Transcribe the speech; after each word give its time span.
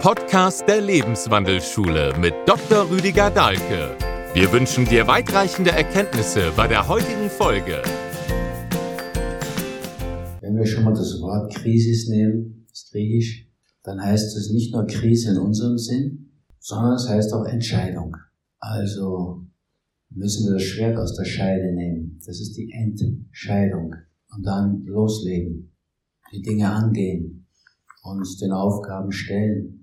Podcast 0.00 0.66
der 0.66 0.80
Lebenswandelschule 0.80 2.14
mit 2.18 2.32
Dr. 2.46 2.90
Rüdiger 2.90 3.30
Dahlke. 3.30 3.94
Wir 4.32 4.50
wünschen 4.50 4.86
dir 4.86 5.06
weitreichende 5.06 5.72
Erkenntnisse 5.72 6.52
bei 6.56 6.66
der 6.66 6.88
heutigen 6.88 7.28
Folge. 7.28 7.82
Wenn 10.40 10.56
wir 10.56 10.64
schon 10.64 10.84
mal 10.84 10.94
das 10.94 11.20
Wort 11.20 11.54
Krisis 11.54 12.08
nehmen, 12.08 12.64
das 12.70 12.88
Griechisch, 12.90 13.46
dann 13.82 14.00
heißt 14.02 14.34
es 14.38 14.50
nicht 14.50 14.72
nur 14.72 14.86
Krise 14.86 15.32
in 15.32 15.36
unserem 15.36 15.76
Sinn, 15.76 16.30
sondern 16.58 16.94
es 16.94 17.06
heißt 17.06 17.34
auch 17.34 17.44
Entscheidung. 17.44 18.16
Also 18.58 19.44
müssen 20.08 20.46
wir 20.46 20.54
das 20.54 20.62
Schwert 20.62 20.96
aus 20.96 21.14
der 21.14 21.26
Scheide 21.26 21.74
nehmen. 21.74 22.18
Das 22.24 22.40
ist 22.40 22.56
die 22.56 22.72
Entscheidung. 22.72 23.94
Und 24.34 24.46
dann 24.46 24.82
loslegen, 24.86 25.76
die 26.32 26.40
Dinge 26.40 26.70
angehen, 26.70 27.46
uns 28.02 28.38
den 28.38 28.52
Aufgaben 28.52 29.12
stellen, 29.12 29.79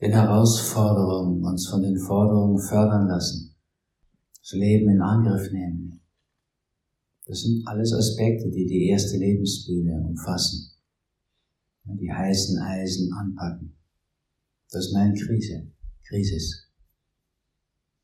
den 0.00 0.12
Herausforderungen, 0.12 1.42
uns 1.44 1.68
von 1.68 1.82
den 1.82 1.98
Forderungen 1.98 2.58
fördern 2.58 3.08
lassen, 3.08 3.54
das 4.38 4.52
Leben 4.52 4.90
in 4.90 5.00
Angriff 5.00 5.50
nehmen. 5.52 6.00
Das 7.26 7.40
sind 7.40 7.66
alles 7.66 7.92
Aspekte, 7.92 8.50
die 8.50 8.66
die 8.66 8.88
erste 8.88 9.16
Lebensbühne 9.16 10.04
umfassen. 10.06 10.70
Die 11.84 12.12
heißen 12.12 12.58
Eisen 12.58 13.12
anpacken. 13.12 13.76
Das 14.70 14.92
meint 14.92 15.18
Krise, 15.18 15.72
Krisis. 16.06 16.68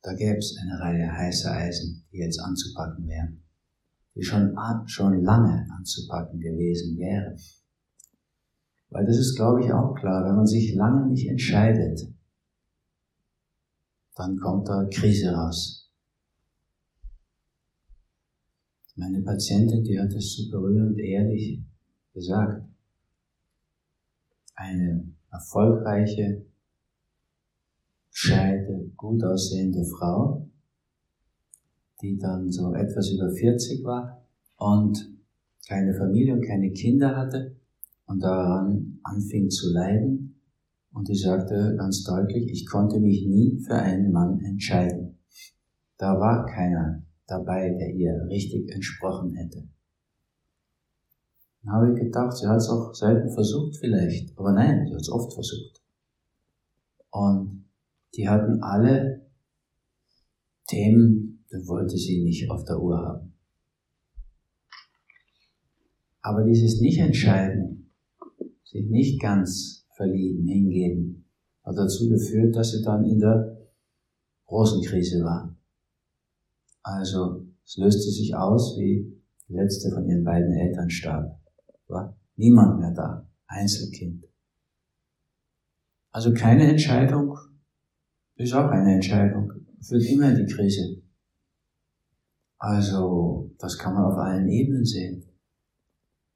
Da 0.02 0.14
gäbe 0.14 0.38
es 0.38 0.56
eine 0.60 0.80
Reihe 0.80 1.12
heißer 1.12 1.52
Eisen, 1.52 2.04
die 2.10 2.18
jetzt 2.18 2.40
anzupacken 2.40 3.06
wären, 3.06 3.42
die 4.14 4.22
schon, 4.22 4.56
schon 4.86 5.22
lange 5.22 5.66
anzupacken 5.76 6.40
gewesen 6.40 6.96
wären. 6.98 7.38
Weil 8.92 9.06
das 9.06 9.16
ist, 9.16 9.36
glaube 9.36 9.64
ich, 9.64 9.72
auch 9.72 9.94
klar, 9.94 10.22
wenn 10.26 10.36
man 10.36 10.46
sich 10.46 10.74
lange 10.74 11.06
nicht 11.06 11.26
entscheidet, 11.26 12.06
dann 14.14 14.36
kommt 14.36 14.68
da 14.68 14.86
Krise 14.92 15.32
raus. 15.32 15.90
Meine 18.94 19.22
Patientin, 19.22 19.82
die 19.82 19.98
hat 19.98 20.12
es 20.12 20.36
so 20.36 20.50
berührend 20.50 20.98
ehrlich 20.98 21.62
gesagt. 22.12 22.68
Eine 24.54 25.10
erfolgreiche, 25.30 26.44
gescheite, 28.10 28.92
gut 28.94 29.24
aussehende 29.24 29.86
Frau, 29.86 30.46
die 32.02 32.18
dann 32.18 32.52
so 32.52 32.74
etwas 32.74 33.10
über 33.10 33.30
40 33.30 33.82
war 33.84 34.22
und 34.56 35.16
keine 35.66 35.94
Familie 35.94 36.34
und 36.34 36.42
keine 36.42 36.70
Kinder 36.72 37.16
hatte 37.16 37.56
und 38.12 38.22
daran 38.22 39.00
anfing 39.02 39.48
zu 39.48 39.72
leiden. 39.72 40.38
Und 40.92 41.08
die 41.08 41.16
sagte 41.16 41.74
ganz 41.78 42.04
deutlich, 42.04 42.50
ich 42.50 42.66
konnte 42.66 43.00
mich 43.00 43.26
nie 43.26 43.58
für 43.66 43.74
einen 43.74 44.12
Mann 44.12 44.38
entscheiden. 44.40 45.18
Da 45.96 46.20
war 46.20 46.44
keiner 46.44 47.02
dabei, 47.26 47.70
der 47.70 47.94
ihr 47.94 48.26
richtig 48.28 48.70
entsprochen 48.70 49.32
hätte. 49.34 49.66
Dann 51.62 51.74
habe 51.74 51.92
ich 51.92 52.00
gedacht, 52.00 52.36
sie 52.36 52.46
hat 52.46 52.58
es 52.58 52.68
auch 52.68 52.92
selten 52.92 53.32
versucht 53.32 53.76
vielleicht, 53.78 54.36
aber 54.38 54.52
nein, 54.52 54.84
sie 54.86 54.92
hat 54.92 55.00
es 55.00 55.10
oft 55.10 55.32
versucht. 55.32 55.80
Und 57.10 57.64
die 58.14 58.28
hatten 58.28 58.62
alle 58.62 59.26
Themen, 60.66 61.46
die 61.50 61.66
wollte 61.66 61.96
sie 61.96 62.22
nicht 62.22 62.50
auf 62.50 62.64
der 62.64 62.78
Uhr 62.78 62.98
haben. 62.98 63.32
Aber 66.20 66.44
dieses 66.44 66.80
Nicht-Entscheiden 66.80 67.81
sich 68.72 68.88
nicht 68.88 69.20
ganz 69.20 69.86
verlieben, 69.94 70.46
hingeben, 70.46 71.24
hat 71.62 71.76
dazu 71.76 72.08
geführt, 72.08 72.56
dass 72.56 72.72
sie 72.72 72.82
dann 72.82 73.04
in 73.04 73.20
der 73.20 73.58
großen 74.46 74.82
Krise 74.82 75.22
war. 75.22 75.54
Also 76.82 77.46
es 77.64 77.76
löste 77.76 78.10
sich 78.10 78.34
aus, 78.34 78.76
wie 78.78 79.14
die 79.48 79.52
letzte 79.52 79.90
von 79.90 80.08
ihren 80.08 80.24
beiden 80.24 80.52
Eltern 80.52 80.90
starb. 80.90 81.38
War 81.86 82.16
niemand 82.36 82.80
mehr 82.80 82.92
da, 82.92 83.28
Einzelkind. 83.46 84.24
Also 86.10 86.32
keine 86.32 86.68
Entscheidung 86.68 87.36
ist 88.36 88.54
auch 88.54 88.68
eine 88.70 88.94
Entscheidung, 88.94 89.52
führt 89.80 90.04
immer 90.04 90.30
in 90.30 90.46
die 90.46 90.52
Krise. 90.52 91.02
Also 92.58 93.50
das 93.58 93.78
kann 93.78 93.94
man 93.94 94.04
auf 94.04 94.18
allen 94.18 94.48
Ebenen 94.48 94.84
sehen. 94.84 95.24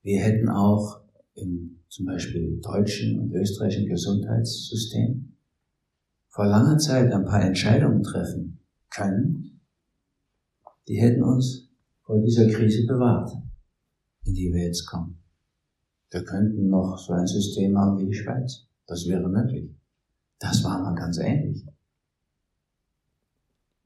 Wir 0.02 0.20
hätten 0.20 0.48
auch 0.48 1.05
im 1.36 1.80
zum 1.88 2.06
Beispiel 2.06 2.60
deutschen 2.60 3.20
und 3.20 3.32
österreichischen 3.32 3.88
Gesundheitssystem 3.88 5.32
vor 6.28 6.46
langer 6.46 6.76
Zeit 6.78 7.10
ein 7.12 7.24
paar 7.24 7.42
Entscheidungen 7.42 8.02
treffen 8.02 8.58
können, 8.90 9.60
die 10.88 11.00
hätten 11.00 11.22
uns 11.22 11.70
vor 12.02 12.18
dieser 12.20 12.48
Krise 12.48 12.86
bewahrt, 12.86 13.30
in 14.24 14.34
die 14.34 14.52
wir 14.52 14.64
jetzt 14.64 14.86
kommen. 14.86 15.18
Wir 16.10 16.24
könnten 16.24 16.68
noch 16.68 16.98
so 16.98 17.14
ein 17.14 17.26
System 17.26 17.76
haben 17.78 17.98
wie 17.98 18.06
die 18.06 18.14
Schweiz. 18.14 18.66
Das 18.86 19.06
wäre 19.06 19.28
möglich. 19.28 19.70
Das 20.38 20.62
war 20.62 20.82
mal 20.82 20.94
ganz 20.94 21.18
ähnlich. 21.18 21.66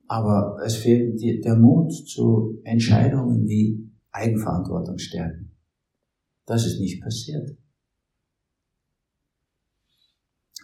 Aber 0.09 0.59
es 0.65 0.75
fehlt 0.75 1.23
der 1.45 1.57
Mut 1.57 1.93
zu 1.93 2.61
Entscheidungen 2.65 3.47
wie 3.47 3.89
Eigenverantwortung 4.11 4.99
stärken. 4.99 5.50
Das 6.47 6.67
ist 6.67 6.81
nicht 6.81 7.03
passiert. 7.03 7.57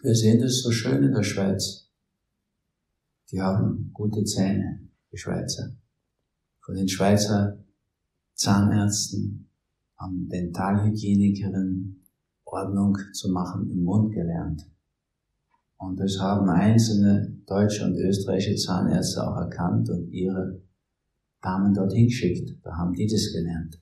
Wir 0.02 0.14
sehen 0.14 0.40
das 0.40 0.60
so 0.62 0.70
schön 0.70 1.02
in 1.02 1.12
der 1.12 1.22
Schweiz. 1.22 1.88
Die 3.30 3.40
haben 3.40 3.90
gute 3.92 4.24
Zähne, 4.24 4.88
die 5.12 5.18
Schweizer. 5.18 5.74
Von 6.60 6.74
den 6.74 6.88
Schweizer 6.88 7.58
Zahnärzten 8.34 9.48
haben 9.96 10.28
Dentalhygienikerinnen 10.28 12.06
Ordnung 12.44 12.96
zu 13.12 13.30
machen 13.30 13.70
im 13.70 13.82
Mund 13.82 14.12
gelernt. 14.12 14.68
Und 15.78 15.98
das 16.00 16.18
haben 16.20 16.48
einzelne 16.48 17.36
deutsche 17.46 17.84
und 17.84 17.96
österreichische 17.96 18.56
Zahnärzte 18.56 19.26
auch 19.26 19.36
erkannt 19.36 19.90
und 19.90 20.10
ihre 20.10 20.62
Damen 21.42 21.74
dorthin 21.74 22.06
geschickt. 22.06 22.58
Da 22.62 22.76
haben 22.76 22.92
die 22.94 23.06
das 23.06 23.32
gelernt. 23.32 23.80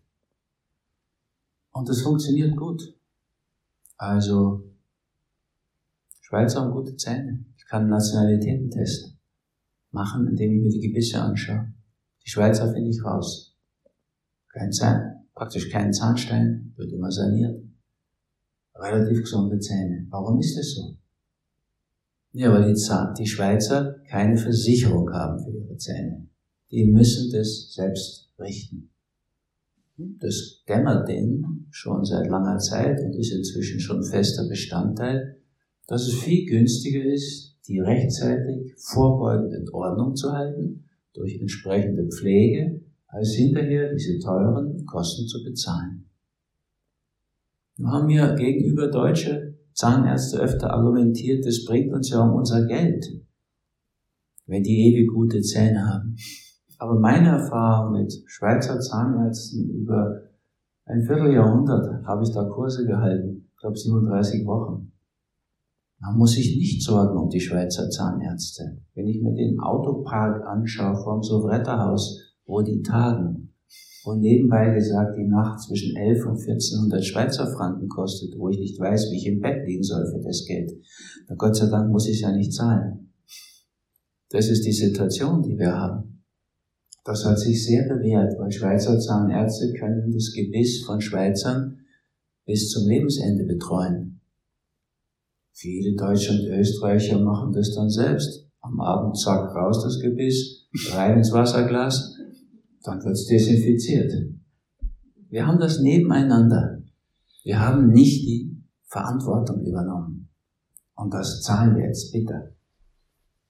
Und 1.75 1.89
das 1.89 2.03
funktioniert 2.03 2.57
gut. 2.57 2.97
Also 3.97 4.63
Schweizer 6.21 6.61
haben 6.61 6.71
gute 6.71 6.97
Zähne. 6.97 7.45
Ich 7.57 7.67
kann 7.67 7.89
Nationalitätentest 7.89 9.17
machen, 9.91 10.29
indem 10.29 10.53
ich 10.53 10.63
mir 10.63 10.71
die 10.71 10.89
Gebisse 10.89 11.21
anschaue. 11.21 11.73
Die 12.25 12.31
Schweizer 12.31 12.73
finde 12.73 12.91
ich 12.91 13.05
raus. 13.05 13.57
Kein 14.53 14.73
Zahn, 14.73 15.27
praktisch 15.35 15.69
kein 15.69 15.93
Zahnstein, 15.93 16.73
wird 16.77 16.93
immer 16.93 17.11
saniert. 17.11 17.61
Relativ 18.77 19.23
gesunde 19.23 19.59
Zähne. 19.59 20.07
Warum 20.11 20.39
ist 20.39 20.57
das 20.57 20.75
so? 20.75 20.97
Ja, 22.33 22.53
weil 22.53 22.69
die, 22.69 22.75
Zahn, 22.75 23.15
die 23.15 23.27
Schweizer 23.27 23.97
keine 24.09 24.37
Versicherung 24.37 25.13
haben 25.13 25.43
für 25.43 25.51
ihre 25.51 25.77
Zähne. 25.77 26.29
Die 26.71 26.85
müssen 26.85 27.33
das 27.33 27.73
selbst 27.73 28.31
richten. 28.39 28.94
Das 29.97 30.65
dämmert 30.69 31.09
denen 31.09 31.67
schon 31.71 32.05
seit 32.05 32.29
langer 32.29 32.59
Zeit 32.59 33.01
und 33.01 33.15
ist 33.15 33.33
inzwischen 33.33 33.79
schon 33.79 34.03
fester 34.03 34.49
Bestandteil, 34.49 35.37
dass 35.87 36.09
es 36.09 36.15
viel 36.15 36.47
günstiger 36.47 37.05
ist, 37.05 37.57
die 37.69 37.79
rechtzeitig 37.79 38.75
vorbeugend 38.77 39.55
in 39.55 39.69
Ordnung 39.71 40.17
zu 40.17 40.33
halten, 40.33 40.85
durch 41.13 41.39
entsprechende 41.41 42.09
Pflege, 42.09 42.81
als 43.07 43.35
hinterher 43.35 43.93
diese 43.93 44.19
teuren 44.19 44.85
Kosten 44.85 45.29
zu 45.29 45.45
bezahlen. 45.45 46.07
Wir 47.77 47.87
haben 47.87 48.11
ja 48.11 48.35
gegenüber 48.35 48.89
deutsche 48.89 49.55
Zahnärzte 49.73 50.41
öfter 50.41 50.73
argumentiert, 50.73 51.47
das 51.47 51.65
bringt 51.65 51.93
uns 51.93 52.11
ja 52.11 52.21
um 52.21 52.35
unser 52.35 52.67
Geld, 52.67 53.05
wenn 54.47 54.63
die 54.63 54.89
ewig 54.89 55.09
gute 55.13 55.41
Zähne 55.41 55.87
haben. 55.87 56.17
Aber 56.79 56.99
meine 56.99 57.29
Erfahrung 57.29 57.93
mit 57.93 58.13
Schweizer 58.27 58.81
Zahnärzten 58.81 59.71
über 59.71 60.23
ein 60.87 61.03
Vierteljahrhundert 61.03 62.05
habe 62.07 62.23
ich 62.23 62.33
da 62.33 62.45
Kurse 62.45 62.87
gehalten, 62.87 63.49
ich 63.51 63.61
glaube 63.61 63.77
37 63.77 64.45
Wochen. 64.47 64.93
Man 66.01 66.19
muss 66.19 66.33
sich 66.33 66.57
nicht 66.57 66.83
sorgen 66.83 67.17
um 67.17 67.31
die 67.31 67.41
Schweizer 67.41 67.89
Zahnärzte. 67.89 68.83
Wenn 68.95 69.09
ich 69.09 69.23
mir 69.23 69.35
den 69.35 69.59
Autopark 69.59 70.47
anschaue 70.47 70.97
vom 71.03 71.23
Sowretterhaus, 71.23 72.35
wo 72.45 72.61
die 72.61 72.83
tagen, 72.83 73.55
wo 74.05 74.15
nebenbei 74.15 74.75
gesagt 74.75 75.17
die 75.17 75.27
Nacht 75.27 75.61
zwischen 75.61 75.97
11 75.97 76.27
und 76.27 76.39
1400 76.39 77.03
Schweizer 77.03 77.47
Franken 77.57 77.89
kostet, 77.89 78.39
wo 78.39 78.51
ich 78.51 78.59
nicht 78.59 78.79
weiß, 78.79 79.11
wie 79.11 79.17
ich 79.17 79.27
im 79.27 79.41
Bett 79.41 79.67
liegen 79.67 79.83
soll 79.83 80.05
für 80.07 80.21
das 80.21 80.45
Geld. 80.47 80.71
Na 81.29 81.37
Gott 81.37 81.57
sei 81.57 81.71
Dank 81.71 81.91
muss 81.91 82.07
ich 82.07 82.17
es 82.17 82.21
ja 82.21 82.37
nicht 82.37 82.53
zahlen. 82.53 83.15
Das 84.29 84.49
ist 84.49 84.67
die 84.67 84.73
Situation, 84.73 85.43
die 85.43 85.57
wir 85.57 85.73
haben. 85.73 86.14
Das 87.05 87.25
hat 87.27 87.39
sich 87.39 87.65
sehr 87.65 87.87
bewährt, 87.87 88.39
weil 88.39 88.51
Schweizer 88.51 88.99
Zahnärzte 88.99 89.73
können 89.75 90.11
das 90.11 90.33
Gebiss 90.33 90.85
von 90.85 91.01
Schweizern 91.01 91.81
bis 92.47 92.71
zum 92.71 92.89
Lebensende 92.89 93.45
betreuen. 93.45 94.21
Viele 95.53 95.95
Deutsche 95.97 96.33
und 96.33 96.47
Österreicher 96.59 97.21
machen 97.21 97.53
das 97.53 97.75
dann 97.75 97.91
selbst. 97.91 98.49
Am 98.61 98.81
Abend 98.81 99.19
zack 99.19 99.55
raus 99.55 99.83
das 99.85 100.01
Gebiss, 100.01 100.67
rein 100.93 101.19
ins 101.19 101.31
Wasserglas, 101.33 102.17
dann 102.83 103.05
wird's 103.05 103.27
desinfiziert. 103.27 104.13
Wir 105.29 105.47
haben 105.47 105.61
das 105.61 105.81
nebeneinander. 105.81 106.83
Wir 107.45 107.61
haben 107.61 107.91
nicht 107.91 108.27
die 108.27 108.63
Verantwortung 108.87 109.65
übernommen. 109.65 110.31
Und 110.95 111.13
das 111.13 111.43
zahlen 111.43 111.77
wir 111.77 111.85
jetzt 111.85 112.13
bitter. 112.13 112.53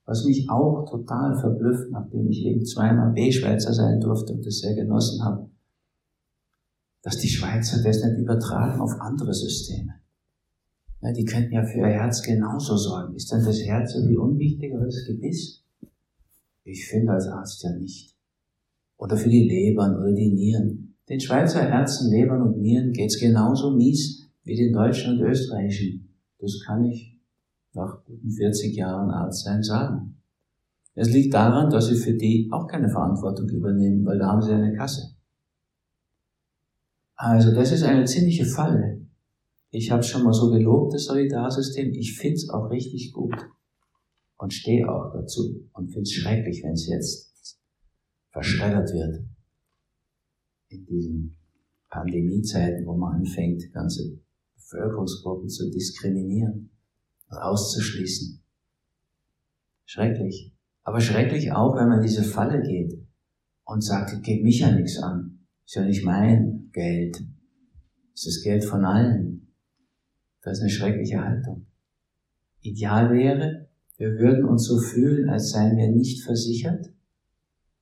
Was 0.06 0.25
mich 0.25 0.49
auch 0.51 0.85
total 0.89 1.39
verblüfft, 1.39 1.91
nachdem 1.91 2.29
ich 2.29 2.45
eben 2.45 2.65
zweimal 2.65 3.12
B-Schweizer 3.12 3.73
sein 3.73 4.01
durfte 4.01 4.35
und 4.35 4.45
das 4.45 4.59
sehr 4.59 4.75
genossen 4.75 5.25
habe, 5.25 5.49
dass 7.03 7.19
die 7.19 7.29
Schweizer 7.29 7.83
das 7.83 8.03
nicht 8.03 8.19
übertragen 8.19 8.81
auf 8.81 9.01
andere 9.01 9.33
Systeme. 9.33 9.95
Ja, 11.03 11.12
die 11.12 11.25
könnten 11.25 11.53
ja 11.53 11.62
für 11.62 11.79
ihr 11.79 11.87
Herz 11.87 12.23
genauso 12.23 12.77
sorgen. 12.77 13.15
Ist 13.15 13.31
denn 13.31 13.45
das 13.45 13.61
Herz 13.61 13.93
so 13.93 14.09
wie 14.09 14.17
unwichtiger 14.17 14.81
als 14.81 15.05
Gebiss? 15.06 15.62
Ich 16.65 16.87
finde 16.87 17.12
als 17.12 17.27
Arzt 17.27 17.62
ja 17.62 17.77
nicht. 17.77 18.17
Oder 18.97 19.17
für 19.19 19.29
die 19.29 19.47
Lebern 19.47 19.97
oder 19.97 20.12
die 20.12 20.33
Nieren. 20.33 20.97
Den 21.09 21.21
Schweizer 21.21 21.61
Herzen, 21.61 22.11
Lebern 22.11 22.41
und 22.41 22.59
Nieren 22.59 22.93
geht's 22.93 23.19
genauso 23.19 23.77
mies 23.77 24.27
wie 24.45 24.56
den 24.56 24.73
deutschen 24.73 25.19
und 25.19 25.27
österreichischen. 25.27 26.09
Das 26.39 26.59
kann 26.65 26.85
ich 26.85 27.14
nach 27.75 28.05
guten 28.05 28.31
40 28.31 28.76
Jahren 28.76 29.11
Arzt 29.11 29.44
sein 29.44 29.62
sagen. 29.62 30.17
Es 30.94 31.11
liegt 31.11 31.35
daran, 31.35 31.71
dass 31.71 31.88
sie 31.88 31.97
für 31.97 32.15
die 32.15 32.49
auch 32.53 32.69
keine 32.69 32.88
Verantwortung 32.88 33.49
übernehmen, 33.49 34.05
weil 34.06 34.19
da 34.19 34.29
haben 34.29 34.43
sie 34.43 34.53
eine 34.53 34.75
Kasse. 34.76 35.17
Also 37.17 37.53
das 37.53 37.73
ist 37.73 37.82
eine 37.82 38.05
ziemliche 38.05 38.44
Falle. 38.44 39.00
Ich 39.71 39.91
habe 39.91 40.03
schon 40.03 40.23
mal 40.23 40.32
so 40.32 40.50
gelobt, 40.50 40.94
das 40.94 41.06
Solidarsystem. 41.06 41.93
Ich 41.94 42.17
find's 42.17 42.49
auch 42.49 42.71
richtig 42.71 43.12
gut 43.12 43.35
und 44.37 44.53
stehe 44.53 44.88
auch 44.88 45.12
dazu 45.12 45.69
und 45.73 45.93
find's 45.93 46.12
schrecklich, 46.12 46.62
wenn 46.62 46.73
es 46.73 46.87
jetzt 46.87 47.59
verschreddert 48.31 48.93
wird 48.93 49.25
in 50.69 50.87
diesen 50.87 51.37
Pandemiezeiten, 51.91 52.87
wo 52.87 52.97
man 52.97 53.17
anfängt, 53.17 53.73
ganze 53.73 54.19
Bevölkerungsgruppen 54.56 55.49
zu 55.49 55.70
diskriminieren 55.70 56.70
auszuschließen. 57.37 58.43
Schrecklich. 59.85 60.53
Aber 60.83 61.01
schrecklich 61.01 61.53
auch, 61.53 61.77
wenn 61.77 61.89
man 61.89 61.99
in 61.99 62.07
diese 62.07 62.25
Falle 62.25 62.63
geht 62.63 62.95
und 63.65 63.83
sagt, 63.83 64.23
geht 64.23 64.43
mich 64.43 64.61
ja 64.61 64.71
nichts 64.71 64.99
an. 64.99 65.47
Ist 65.65 65.77
ja 65.77 65.85
nicht 65.85 66.05
mein 66.05 66.69
Geld. 66.73 67.25
Es 68.15 68.27
ist 68.27 68.45
Geld 68.45 68.65
von 68.65 68.85
allen. 68.85 69.53
Das 70.43 70.59
ist 70.59 70.61
eine 70.63 70.71
schreckliche 70.71 71.23
Haltung. 71.25 71.67
Ideal 72.61 73.13
wäre, 73.13 73.69
wir 73.97 74.19
würden 74.19 74.45
uns 74.45 74.65
so 74.65 74.79
fühlen, 74.79 75.29
als 75.29 75.51
seien 75.51 75.77
wir 75.77 75.91
nicht 75.91 76.23
versichert. 76.23 76.93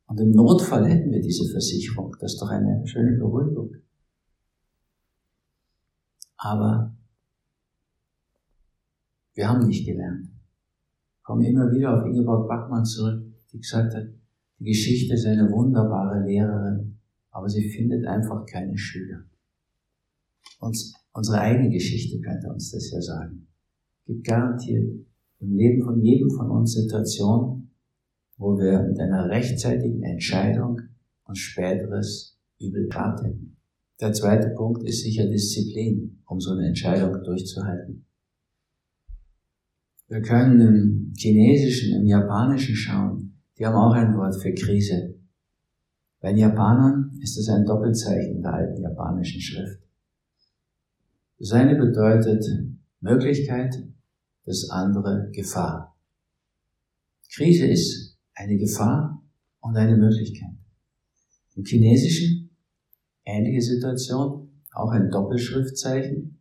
Und 0.06 0.20
im 0.20 0.30
Notfall 0.30 0.86
hätten 0.88 1.10
wir 1.10 1.20
diese 1.20 1.50
Versicherung. 1.50 2.14
Das 2.20 2.34
ist 2.34 2.42
doch 2.42 2.50
eine 2.50 2.86
schöne 2.86 3.16
Beruhigung. 3.16 3.76
Aber 6.36 6.94
wir 9.34 9.48
haben 9.48 9.66
nicht 9.66 9.86
gelernt. 9.86 10.28
Ich 11.16 11.22
komme 11.22 11.48
immer 11.48 11.70
wieder 11.72 11.96
auf 11.96 12.06
Ingeborg 12.06 12.48
Bachmann 12.48 12.84
zurück, 12.84 13.24
die 13.52 13.60
gesagt 13.60 13.94
hat, 13.94 14.06
die 14.58 14.64
Geschichte 14.64 15.14
ist 15.14 15.26
eine 15.26 15.50
wunderbare 15.50 16.24
Lehrerin, 16.24 16.98
aber 17.30 17.48
sie 17.48 17.68
findet 17.70 18.06
einfach 18.06 18.44
keine 18.46 18.76
Schüler. 18.76 19.24
Uns, 20.60 20.94
unsere 21.12 21.40
eigene 21.40 21.70
Geschichte 21.70 22.20
könnte 22.20 22.48
uns 22.48 22.70
das 22.70 22.90
ja 22.90 23.00
sagen. 23.00 23.48
Es 24.00 24.06
gibt 24.06 24.26
garantiert 24.26 25.06
im 25.40 25.54
Leben 25.54 25.82
von 25.82 26.00
jedem 26.00 26.30
von 26.30 26.50
uns 26.50 26.74
Situationen, 26.74 27.70
wo 28.36 28.58
wir 28.58 28.82
mit 28.82 28.98
einer 29.00 29.28
rechtzeitigen 29.28 30.02
Entscheidung 30.02 30.80
uns 31.24 31.38
späteres 31.38 32.38
Übel 32.60 32.88
hätten. 32.92 33.56
Der 34.00 34.12
zweite 34.12 34.50
Punkt 34.50 34.82
ist 34.84 35.02
sicher 35.02 35.26
Disziplin, 35.28 36.22
um 36.26 36.40
so 36.40 36.52
eine 36.52 36.68
Entscheidung 36.68 37.22
durchzuhalten. 37.24 38.04
Wir 40.12 40.20
können 40.20 40.60
im 40.60 41.14
Chinesischen, 41.16 42.02
im 42.02 42.06
Japanischen 42.06 42.76
schauen. 42.76 43.32
Die 43.58 43.64
haben 43.64 43.76
auch 43.76 43.94
ein 43.94 44.14
Wort 44.14 44.36
für 44.42 44.52
Krise. 44.52 45.14
Bei 46.20 46.32
den 46.32 46.36
Japanern 46.40 47.18
ist 47.22 47.38
es 47.38 47.48
ein 47.48 47.64
Doppelzeichen 47.64 48.42
der 48.42 48.52
alten 48.52 48.82
japanischen 48.82 49.40
Schrift. 49.40 49.80
Das 51.38 51.52
eine 51.52 51.76
bedeutet 51.76 52.44
Möglichkeit, 53.00 53.74
das 54.44 54.68
andere 54.68 55.30
Gefahr. 55.32 55.96
Krise 57.34 57.64
ist 57.68 58.18
eine 58.34 58.58
Gefahr 58.58 59.24
und 59.60 59.78
eine 59.78 59.96
Möglichkeit. 59.96 60.58
Im 61.54 61.64
Chinesischen 61.64 62.50
ähnliche 63.24 63.62
Situation, 63.62 64.60
auch 64.74 64.90
ein 64.90 65.08
Doppelschriftzeichen, 65.08 66.38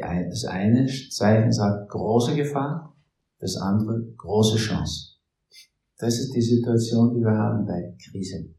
das 0.00 0.44
eine 0.44 0.86
Zeichen 0.86 1.52
sagt 1.52 1.90
große 1.90 2.34
Gefahr, 2.34 2.96
das 3.38 3.56
andere 3.56 4.02
große 4.16 4.56
Chance. 4.56 5.18
Das 5.98 6.18
ist 6.18 6.32
die 6.34 6.40
Situation, 6.40 7.14
die 7.14 7.20
wir 7.20 7.36
haben 7.36 7.66
bei 7.66 7.94
Krise. 8.02 8.54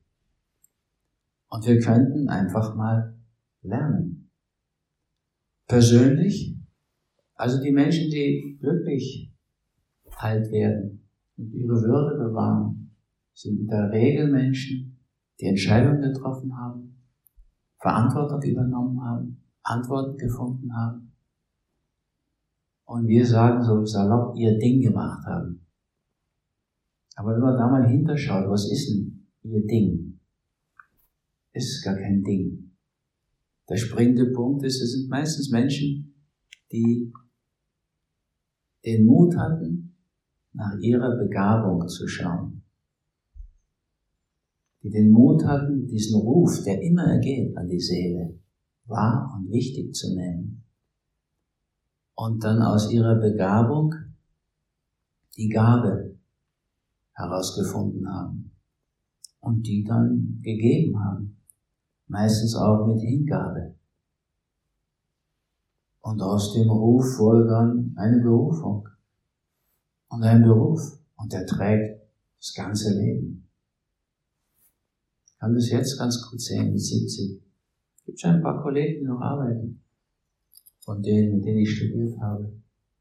Und 1.50 1.66
wir 1.66 1.80
könnten 1.80 2.30
einfach 2.30 2.76
mal 2.76 3.18
lernen. 3.62 4.32
Persönlich, 5.68 6.58
also 7.36 7.62
die 7.62 7.72
Menschen, 7.72 8.10
die 8.10 8.58
glücklich 8.60 9.34
alt 10.18 10.52
werden 10.52 11.10
und 11.38 11.52
ihre 11.54 11.82
Würde 11.82 12.30
bewahren, 12.30 12.96
sind 13.34 13.60
in 13.60 13.68
der 13.68 13.92
Regel 13.92 14.32
Menschen, 14.32 15.00
die 15.40 15.48
Entscheidungen 15.48 16.02
getroffen 16.02 16.56
haben, 16.56 17.04
Verantwortung 17.80 18.42
übernommen 18.44 19.02
haben, 19.02 19.44
Antworten 19.64 20.18
gefunden 20.18 20.74
haben 20.74 21.13
und 22.94 23.08
wir 23.08 23.26
sagen 23.26 23.64
so 23.64 23.84
salopp, 23.86 24.36
ihr 24.38 24.60
Ding 24.60 24.80
gemacht 24.80 25.26
haben. 25.26 25.66
Aber 27.16 27.34
wenn 27.34 27.42
man 27.42 27.58
da 27.58 27.68
mal 27.68 27.90
hinterschaut, 27.90 28.48
was 28.48 28.72
ist 28.72 28.88
denn 28.88 29.28
ihr 29.42 29.66
Ding? 29.66 30.20
Es 31.54 31.66
ist 31.66 31.84
gar 31.84 31.96
kein 31.96 32.22
Ding. 32.22 32.76
Der 33.68 33.78
springende 33.78 34.32
Punkt 34.32 34.64
ist, 34.64 34.80
es 34.80 34.92
sind 34.94 35.10
meistens 35.10 35.50
Menschen, 35.50 36.14
die 36.72 37.12
den 38.86 39.06
Mut 39.06 39.36
hatten, 39.38 39.96
nach 40.54 40.78
ihrer 40.80 41.18
Begabung 41.18 41.88
zu 41.88 42.08
schauen. 42.08 42.62
Die 44.84 44.92
den 44.92 45.10
Mut 45.10 45.44
hatten, 45.46 45.88
diesen 45.88 46.22
Ruf, 46.22 46.62
der 46.64 46.80
immer 46.84 47.06
ergeht 47.06 47.58
an 47.58 47.68
die 47.70 47.80
Seele, 47.80 48.40
wahr 48.86 49.34
und 49.36 49.52
wichtig 49.52 49.96
zu 49.96 50.14
nehmen 50.14 50.63
und 52.16 52.44
dann 52.44 52.62
aus 52.62 52.92
ihrer 52.92 53.16
Begabung 53.16 53.94
die 55.36 55.50
Gabe 55.50 56.16
herausgefunden 57.14 58.08
haben 58.08 58.52
und 59.40 59.64
die 59.64 59.84
dann 59.84 60.40
gegeben 60.42 61.00
haben, 61.04 61.38
meistens 62.08 62.56
auch 62.56 62.86
mit 62.88 63.02
Hingabe. 63.02 63.76
Und 66.02 66.22
aus 66.22 66.54
dem 66.54 66.70
Ruf 66.70 67.18
wurde 67.18 67.48
dann 67.48 67.94
eine 67.98 68.22
Berufung 68.22 68.90
und 70.10 70.24
ein 70.24 70.44
Beruf 70.44 71.00
und 71.16 71.32
der 71.32 71.46
trägt 71.46 72.02
das 72.40 72.54
ganze 72.54 72.94
Leben. 72.94 73.48
Ich 75.26 75.40
kann 75.40 75.56
das 75.56 75.70
jetzt 75.70 75.98
ganz 75.98 76.22
gut 76.30 76.42
sehen 76.42 76.72
mit 76.72 76.82
70. 76.82 77.42
Es 77.96 78.04
gibt 78.06 78.20
schon 78.20 78.32
ein 78.32 78.42
paar 78.42 78.62
Kollegen, 78.62 79.02
die 79.02 79.08
noch 79.08 79.22
arbeiten 79.22 79.83
von 80.84 81.02
denen, 81.02 81.36
mit 81.36 81.46
denen 81.46 81.60
ich 81.60 81.76
studiert 81.76 82.20
habe, 82.20 82.52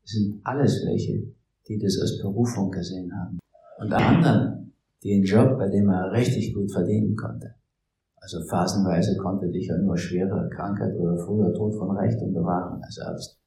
sind 0.05 0.41
alles 0.45 0.85
welche, 0.87 1.25
die 1.69 1.79
das 1.79 1.99
als 2.01 2.19
Berufung 2.21 2.71
gesehen 2.71 3.13
haben. 3.13 3.39
Anderen, 3.79 4.73
die 5.03 5.15
einen 5.15 5.25
Job, 5.25 5.59
bei 5.59 5.69
dem 5.69 5.89
er 5.89 6.13
richtig 6.13 6.55
gut 6.55 6.71
verdienen 6.71 7.17
konnte. 7.17 7.55
Also 8.17 8.41
phasenweise 8.49 9.17
konnte 9.17 9.51
dich 9.51 9.67
ja 9.67 9.77
nur 9.79 9.99
schwere 9.99 10.49
Krankheit 10.55 10.95
oder 10.95 11.19
früher 11.19 11.53
Tod 11.53 11.75
von 11.75 11.91
Reichtum 11.97 12.33
bewahren 12.33 12.81
als 12.83 12.99
Arzt. 13.01 13.41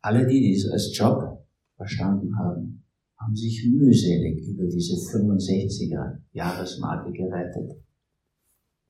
Alle 0.00 0.26
die, 0.26 0.40
die 0.40 0.54
es 0.54 0.70
als 0.70 0.96
Job 0.96 1.44
verstanden 1.76 2.38
haben, 2.38 2.84
haben 3.18 3.36
sich 3.36 3.66
mühselig 3.70 4.46
über 4.48 4.64
diese 4.64 4.94
65er 4.94 6.18
Jahresmarke 6.32 7.12
gerettet. 7.12 7.72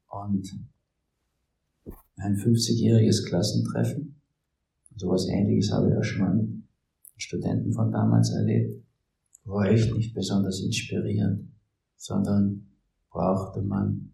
Und 0.09 0.47
ein 2.19 2.37
50-jähriges 2.37 3.26
Klassentreffen 3.26 4.21
Sowas 4.97 5.29
ähnliches 5.29 5.71
habe 5.73 5.91
ich 5.91 5.97
auch 5.97 6.03
schon 6.03 6.21
mal 6.21 6.35
mit 6.35 6.65
Studenten 7.17 7.73
von 7.73 7.93
damals 7.93 8.31
erlebt. 8.33 8.83
War 9.45 9.67
echt 9.67 9.95
nicht 9.95 10.15
besonders 10.15 10.61
inspirierend, 10.61 11.53
sondern 11.97 12.67
brauchte 13.11 13.62
man 13.62 14.12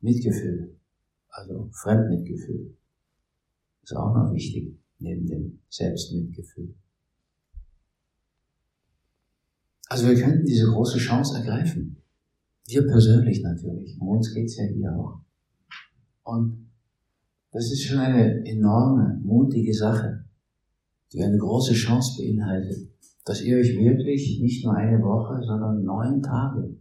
Mitgefühl, 0.00 0.76
also 1.28 1.68
Fremdmitgefühl. 1.72 2.76
Ist 3.82 3.96
auch 3.96 4.14
noch 4.14 4.32
wichtig. 4.32 4.78
neben 4.98 5.26
dem 5.26 5.58
Selbstmitgefühl. 5.68 6.74
Also 9.88 10.08
wir 10.08 10.14
könnten 10.14 10.46
diese 10.46 10.66
große 10.66 10.98
Chance 10.98 11.36
ergreifen. 11.36 11.96
Wir 12.66 12.86
persönlich 12.86 13.42
natürlich. 13.42 14.00
Um 14.00 14.08
uns 14.08 14.32
geht's 14.32 14.56
ja 14.56 14.64
hier 14.64 14.96
auch. 14.96 15.20
Und 16.22 16.71
das 17.52 17.70
ist 17.70 17.84
schon 17.84 17.98
eine 17.98 18.44
enorme, 18.46 19.20
mutige 19.22 19.74
Sache, 19.74 20.24
die 21.12 21.22
eine 21.22 21.36
große 21.36 21.74
Chance 21.74 22.22
beinhaltet, 22.22 22.88
dass 23.24 23.42
ihr 23.42 23.58
euch 23.58 23.76
wirklich 23.76 24.40
nicht 24.40 24.64
nur 24.64 24.74
eine 24.74 25.00
Woche, 25.02 25.42
sondern 25.42 25.84
neun 25.84 26.22
Tage, 26.22 26.74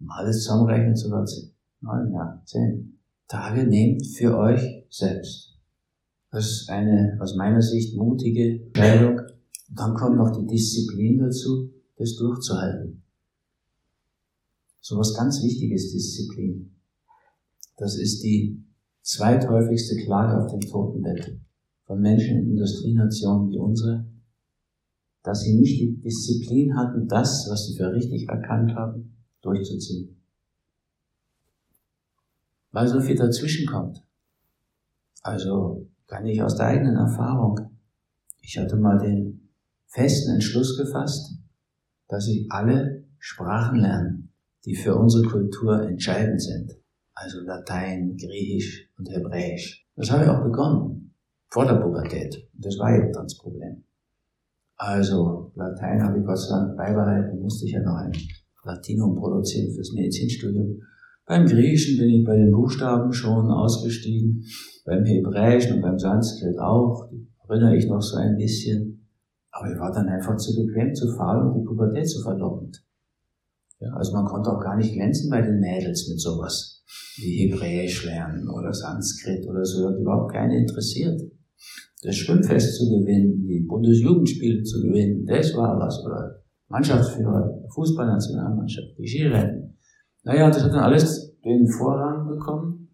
um 0.00 0.10
alles 0.10 0.42
zusammenrechnen 0.42 0.96
zu 0.96 1.10
lassen, 1.10 1.52
neun, 1.80 2.12
ja, 2.12 2.42
zehn 2.44 2.98
Tage 3.28 3.66
nehmt 3.66 4.06
für 4.06 4.36
euch 4.36 4.84
selbst. 4.88 5.56
Das 6.30 6.46
ist 6.46 6.70
eine 6.70 7.18
aus 7.20 7.36
meiner 7.36 7.62
Sicht 7.62 7.96
mutige 7.96 8.64
Entscheidung. 8.66 9.18
Und 9.18 9.78
dann 9.78 9.94
kommt 9.94 10.16
noch 10.16 10.36
die 10.36 10.46
Disziplin 10.46 11.18
dazu, 11.18 11.70
das 11.96 12.16
durchzuhalten. 12.16 13.02
So 14.80 14.96
was 14.96 15.14
ganz 15.14 15.42
Wichtiges, 15.42 15.92
Disziplin. 15.92 16.72
Das 17.76 17.96
ist 17.96 18.22
die 18.22 18.62
zweithäufigste 19.06 19.96
Klage 20.04 20.42
auf 20.42 20.50
dem 20.50 20.60
Totenbett 20.60 21.38
von 21.84 22.00
Menschen 22.00 22.38
in 22.38 22.50
Industrienationen 22.50 23.50
wie 23.50 23.58
unsere, 23.58 24.04
dass 25.22 25.42
sie 25.42 25.54
nicht 25.54 25.80
die 25.80 26.00
Disziplin 26.00 26.76
hatten, 26.76 27.06
das, 27.06 27.46
was 27.48 27.66
sie 27.66 27.76
für 27.76 27.92
richtig 27.92 28.28
erkannt 28.28 28.74
haben, 28.74 29.16
durchzuziehen. 29.42 30.20
Weil 32.72 32.88
so 32.88 33.00
viel 33.00 33.16
dazwischen 33.16 33.66
kommt. 33.66 34.04
Also 35.22 35.88
kann 36.08 36.26
ich 36.26 36.42
aus 36.42 36.56
der 36.56 36.66
eigenen 36.66 36.96
Erfahrung. 36.96 37.60
Ich 38.40 38.58
hatte 38.58 38.76
mal 38.76 38.98
den 38.98 39.50
festen 39.86 40.34
Entschluss 40.34 40.76
gefasst, 40.76 41.38
dass 42.08 42.26
ich 42.26 42.50
alle 42.50 43.04
Sprachen 43.18 43.78
lernen, 43.78 44.32
die 44.64 44.74
für 44.74 44.96
unsere 44.96 45.28
Kultur 45.28 45.82
entscheidend 45.82 46.42
sind. 46.42 46.76
Also 47.18 47.40
Latein, 47.40 48.14
Griechisch 48.18 48.90
und 48.98 49.08
Hebräisch. 49.10 49.88
Das 49.96 50.10
habe 50.10 50.24
ich 50.24 50.28
auch 50.28 50.44
begonnen. 50.44 51.14
Vor 51.48 51.64
der 51.64 51.76
Pubertät. 51.76 52.46
Das 52.52 52.78
war 52.78 52.94
eben 52.94 53.10
das 53.10 53.38
Problem. 53.38 53.84
Also 54.76 55.50
Latein 55.54 56.02
habe 56.02 56.18
ich 56.18 56.26
Gott 56.26 56.38
sei 56.38 56.54
Dank 56.54 56.76
beibehalten, 56.76 57.40
musste 57.40 57.64
ich 57.64 57.72
ja 57.72 57.80
noch 57.80 57.94
ein 57.94 58.12
Latinum 58.64 59.16
produzieren 59.16 59.72
fürs 59.72 59.92
Medizinstudium. 59.94 60.82
Beim 61.24 61.46
Griechischen 61.46 61.98
bin 61.98 62.10
ich 62.10 62.24
bei 62.26 62.36
den 62.36 62.52
Buchstaben 62.52 63.10
schon 63.14 63.50
ausgestiegen, 63.50 64.44
beim 64.84 65.06
Hebräischen 65.06 65.76
und 65.76 65.80
beim 65.80 65.98
Sanskrit 65.98 66.58
auch, 66.58 67.08
erinnere 67.48 67.76
ich 67.76 67.86
noch 67.86 68.02
so 68.02 68.18
ein 68.18 68.36
bisschen. 68.36 69.08
Aber 69.52 69.72
ich 69.72 69.78
war 69.78 69.90
dann 69.90 70.08
einfach 70.08 70.36
zu 70.36 70.54
bequem, 70.54 70.94
zu 70.94 71.10
faul 71.16 71.46
und 71.46 71.60
die 71.60 71.64
Pubertät 71.64 72.06
zu 72.06 72.20
verlockend. 72.22 72.84
Ja, 73.78 73.90
also 73.94 74.12
man 74.12 74.26
konnte 74.26 74.50
auch 74.50 74.60
gar 74.60 74.76
nicht 74.76 74.92
glänzen 74.92 75.30
bei 75.30 75.40
den 75.40 75.60
Mädels 75.60 76.08
mit 76.10 76.20
sowas 76.20 76.75
wie 77.16 77.48
Hebräisch 77.48 78.04
lernen 78.04 78.48
oder 78.48 78.72
Sanskrit 78.72 79.46
oder 79.46 79.64
so, 79.64 79.88
hat 79.88 79.98
überhaupt 79.98 80.32
keine 80.32 80.58
interessiert. 80.58 81.20
Das 82.02 82.16
Schwimmfest 82.16 82.76
zu 82.76 82.84
gewinnen, 82.90 83.46
die 83.46 83.66
Bundesjugendspiele 83.66 84.62
zu 84.62 84.82
gewinnen, 84.82 85.24
das 85.26 85.54
war 85.56 85.78
was, 85.78 86.04
oder 86.04 86.42
Mannschaftsführer, 86.68 87.64
Fußballnationalmannschaft, 87.74 88.98
die 88.98 89.08
Skirennen. 89.08 89.78
Naja, 90.24 90.48
das 90.48 90.64
hat 90.64 90.72
dann 90.72 90.84
alles 90.84 91.36
den 91.44 91.68
Vorrang 91.68 92.28
bekommen 92.28 92.88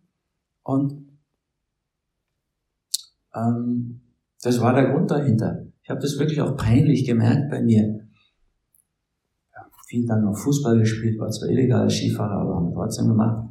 und 0.62 1.02
ähm, 3.34 4.00
das 4.42 4.60
war 4.60 4.74
der 4.74 4.90
Grund 4.90 5.10
dahinter. 5.10 5.66
Ich 5.82 5.90
habe 5.90 6.00
das 6.00 6.18
wirklich 6.18 6.40
auch 6.40 6.56
peinlich 6.56 7.06
gemerkt 7.06 7.50
bei 7.50 7.62
mir. 7.62 8.06
Ja, 9.54 9.66
viel 9.88 10.06
dann 10.06 10.24
noch 10.24 10.36
Fußball 10.36 10.78
gespielt, 10.78 11.18
war 11.18 11.30
zwar 11.30 11.48
illegal 11.48 11.88
Skifahrer, 11.88 12.42
aber 12.42 12.56
haben 12.56 12.68
wir 12.68 12.74
trotzdem 12.74 13.08
gemacht. 13.08 13.48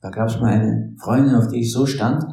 Da 0.00 0.10
gab 0.10 0.28
es 0.28 0.40
mal 0.40 0.52
eine 0.52 0.94
Freundin, 0.98 1.34
auf 1.34 1.48
die 1.48 1.60
ich 1.60 1.72
so 1.72 1.86
stand 1.86 2.24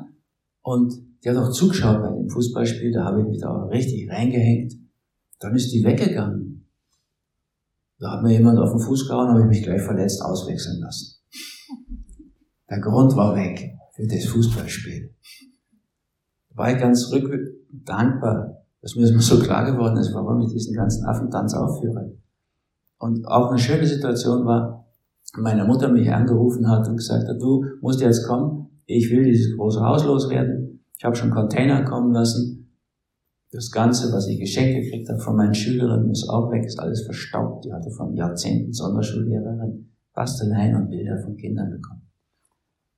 und 0.62 0.94
die 1.24 1.30
hat 1.30 1.38
auch 1.38 1.52
zugeschaut 1.52 2.02
bei 2.02 2.10
dem 2.10 2.30
Fußballspiel, 2.30 2.92
da 2.92 3.06
habe 3.06 3.22
ich 3.22 3.28
mich 3.28 3.40
da 3.40 3.66
richtig 3.66 4.10
reingehängt. 4.10 4.74
Dann 5.40 5.56
ist 5.56 5.72
die 5.72 5.84
weggegangen. 5.84 6.68
Da 8.00 8.12
hat 8.12 8.24
mir 8.24 8.34
jemand 8.34 8.60
auf 8.60 8.72
den 8.72 8.80
Fuß 8.80 9.08
gehauen, 9.08 9.30
habe 9.30 9.42
ich 9.42 9.48
mich 9.48 9.64
gleich 9.64 9.82
verletzt 9.82 10.22
auswechseln 10.22 10.82
lassen. 10.82 11.20
Der 12.70 12.80
Grund 12.80 13.16
war 13.16 13.36
weg 13.36 13.78
für 13.94 14.08
das 14.08 14.26
Fußballspiel. 14.26 15.14
Da 16.50 16.58
war 16.58 16.74
ich 16.74 16.80
ganz 16.80 17.12
rück 17.12 17.32
dankbar, 17.72 18.66
dass 18.82 18.96
mir 18.96 19.04
das 19.04 19.12
mal 19.12 19.22
so 19.22 19.40
klar 19.40 19.72
geworden 19.72 19.98
ist, 19.98 20.14
warum 20.14 20.42
ich 20.42 20.52
diesen 20.52 20.76
ganzen 20.76 21.06
Affentanz 21.06 21.54
aufführe. 21.54 22.18
Und 22.98 23.26
auch 23.26 23.50
eine 23.50 23.60
schöne 23.60 23.88
Situation 23.88 24.46
war, 24.46 24.83
meine 25.42 25.66
Mutter 25.66 25.90
mich 25.90 26.12
angerufen 26.12 26.70
hat 26.70 26.88
und 26.88 26.98
gesagt 26.98 27.28
hat, 27.28 27.42
du 27.42 27.66
musst 27.82 28.02
jetzt 28.02 28.28
kommen, 28.28 28.70
ich 28.86 29.10
will 29.10 29.24
dieses 29.24 29.56
große 29.56 29.82
Haus 29.82 30.06
loswerden. 30.06 30.86
Ich 30.98 31.04
habe 31.04 31.16
schon 31.16 31.32
Container 31.32 31.84
kommen 31.84 32.14
lassen. 32.14 32.78
Das 33.52 33.72
Ganze, 33.72 34.12
was 34.12 34.28
ich 34.28 34.40
geschenkt 34.40 34.84
gekriegt 34.84 35.10
habe 35.10 35.20
von 35.20 35.36
meinen 35.36 35.54
Schülerinnen, 35.54 36.08
muss 36.08 36.28
auch 36.28 36.52
weg, 36.52 36.66
ist 36.66 36.80
alles 36.80 37.04
verstaubt. 37.04 37.66
Die 37.66 37.74
hatte 37.74 37.92
von 37.92 38.16
Jahrzehnten 38.16 38.74
Sonderschullehrerin 38.74 39.92
Basteleien 40.14 40.76
und 40.76 40.90
Bilder 40.90 41.20
von 41.24 41.36
Kindern 41.36 41.72
bekommen. 41.72 42.02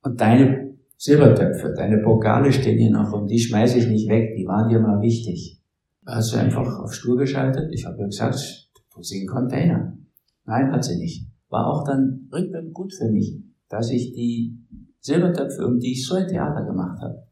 Und 0.02 0.20
deine 0.20 0.76
Silbertöpfe, 0.98 1.74
deine 1.74 1.98
Pokale 1.98 2.52
stehen 2.52 2.78
hier 2.78 2.90
noch 2.90 3.12
und 3.12 3.28
die 3.28 3.38
schmeiße 3.38 3.78
ich 3.78 3.88
nicht 3.88 4.08
weg, 4.08 4.34
die 4.36 4.46
waren 4.46 4.68
dir 4.68 4.80
mal 4.80 5.00
wichtig. 5.00 5.62
Hast 6.06 6.32
du 6.32 6.38
einfach 6.38 6.78
auf 6.78 6.94
Stur 6.94 7.16
geschaltet? 7.16 7.70
Ich 7.72 7.84
habe 7.84 7.98
ja 8.00 8.06
gesagt, 8.06 8.70
du 8.94 9.02
sie 9.02 9.20
einen 9.20 9.28
Container. 9.28 9.96
Nein, 10.44 10.72
hat 10.72 10.84
sie 10.84 10.96
nicht 10.96 11.25
war 11.48 11.66
auch 11.66 11.84
dann 11.84 12.28
rückwärts 12.32 12.72
gut 12.72 12.92
für 12.92 13.10
mich, 13.10 13.40
dass 13.68 13.90
ich 13.90 14.12
die 14.12 14.58
Silbertöpfe, 15.00 15.66
um 15.66 15.78
die 15.78 15.92
ich 15.92 16.06
so 16.06 16.16
ein 16.16 16.28
Theater 16.28 16.64
gemacht 16.64 17.00
habe, 17.00 17.26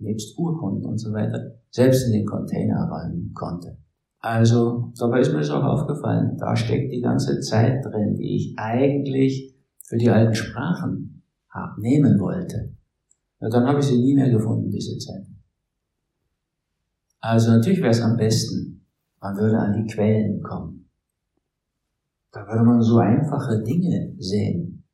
nebst 0.00 0.38
Urkunden 0.38 0.84
und 0.84 0.98
so 0.98 1.12
weiter, 1.12 1.56
selbst 1.70 2.06
in 2.06 2.12
den 2.12 2.26
Container 2.26 2.88
räumen 2.88 3.32
konnte. 3.34 3.76
Also, 4.20 4.92
dabei 4.98 5.20
ist 5.20 5.32
mir 5.32 5.38
das 5.38 5.50
auch 5.50 5.64
aufgefallen, 5.64 6.36
da 6.38 6.56
steckt 6.56 6.92
die 6.92 7.00
ganze 7.00 7.40
Zeit 7.40 7.84
drin, 7.84 8.14
die 8.14 8.36
ich 8.36 8.54
eigentlich 8.56 9.54
für 9.82 9.96
die 9.96 10.10
alten 10.10 10.34
Sprachen 10.34 11.22
nehmen 11.78 12.18
wollte. 12.18 12.74
Ja, 13.40 13.48
dann 13.48 13.66
habe 13.66 13.80
ich 13.80 13.86
sie 13.86 13.98
nie 13.98 14.14
mehr 14.14 14.30
gefunden, 14.30 14.70
diese 14.70 14.96
Zeit. 14.98 15.26
Also 17.20 17.50
natürlich 17.50 17.80
wäre 17.80 17.90
es 17.90 18.00
am 18.00 18.16
besten, 18.16 18.86
man 19.20 19.36
würde 19.36 19.58
an 19.58 19.72
die 19.72 19.92
Quellen 19.92 20.42
kommen. 20.42 20.83
Da 22.34 22.44
würde 22.48 22.64
man 22.64 22.82
so 22.82 22.98
einfache 22.98 23.62
Dinge 23.62 24.12
sehen. 24.18 24.84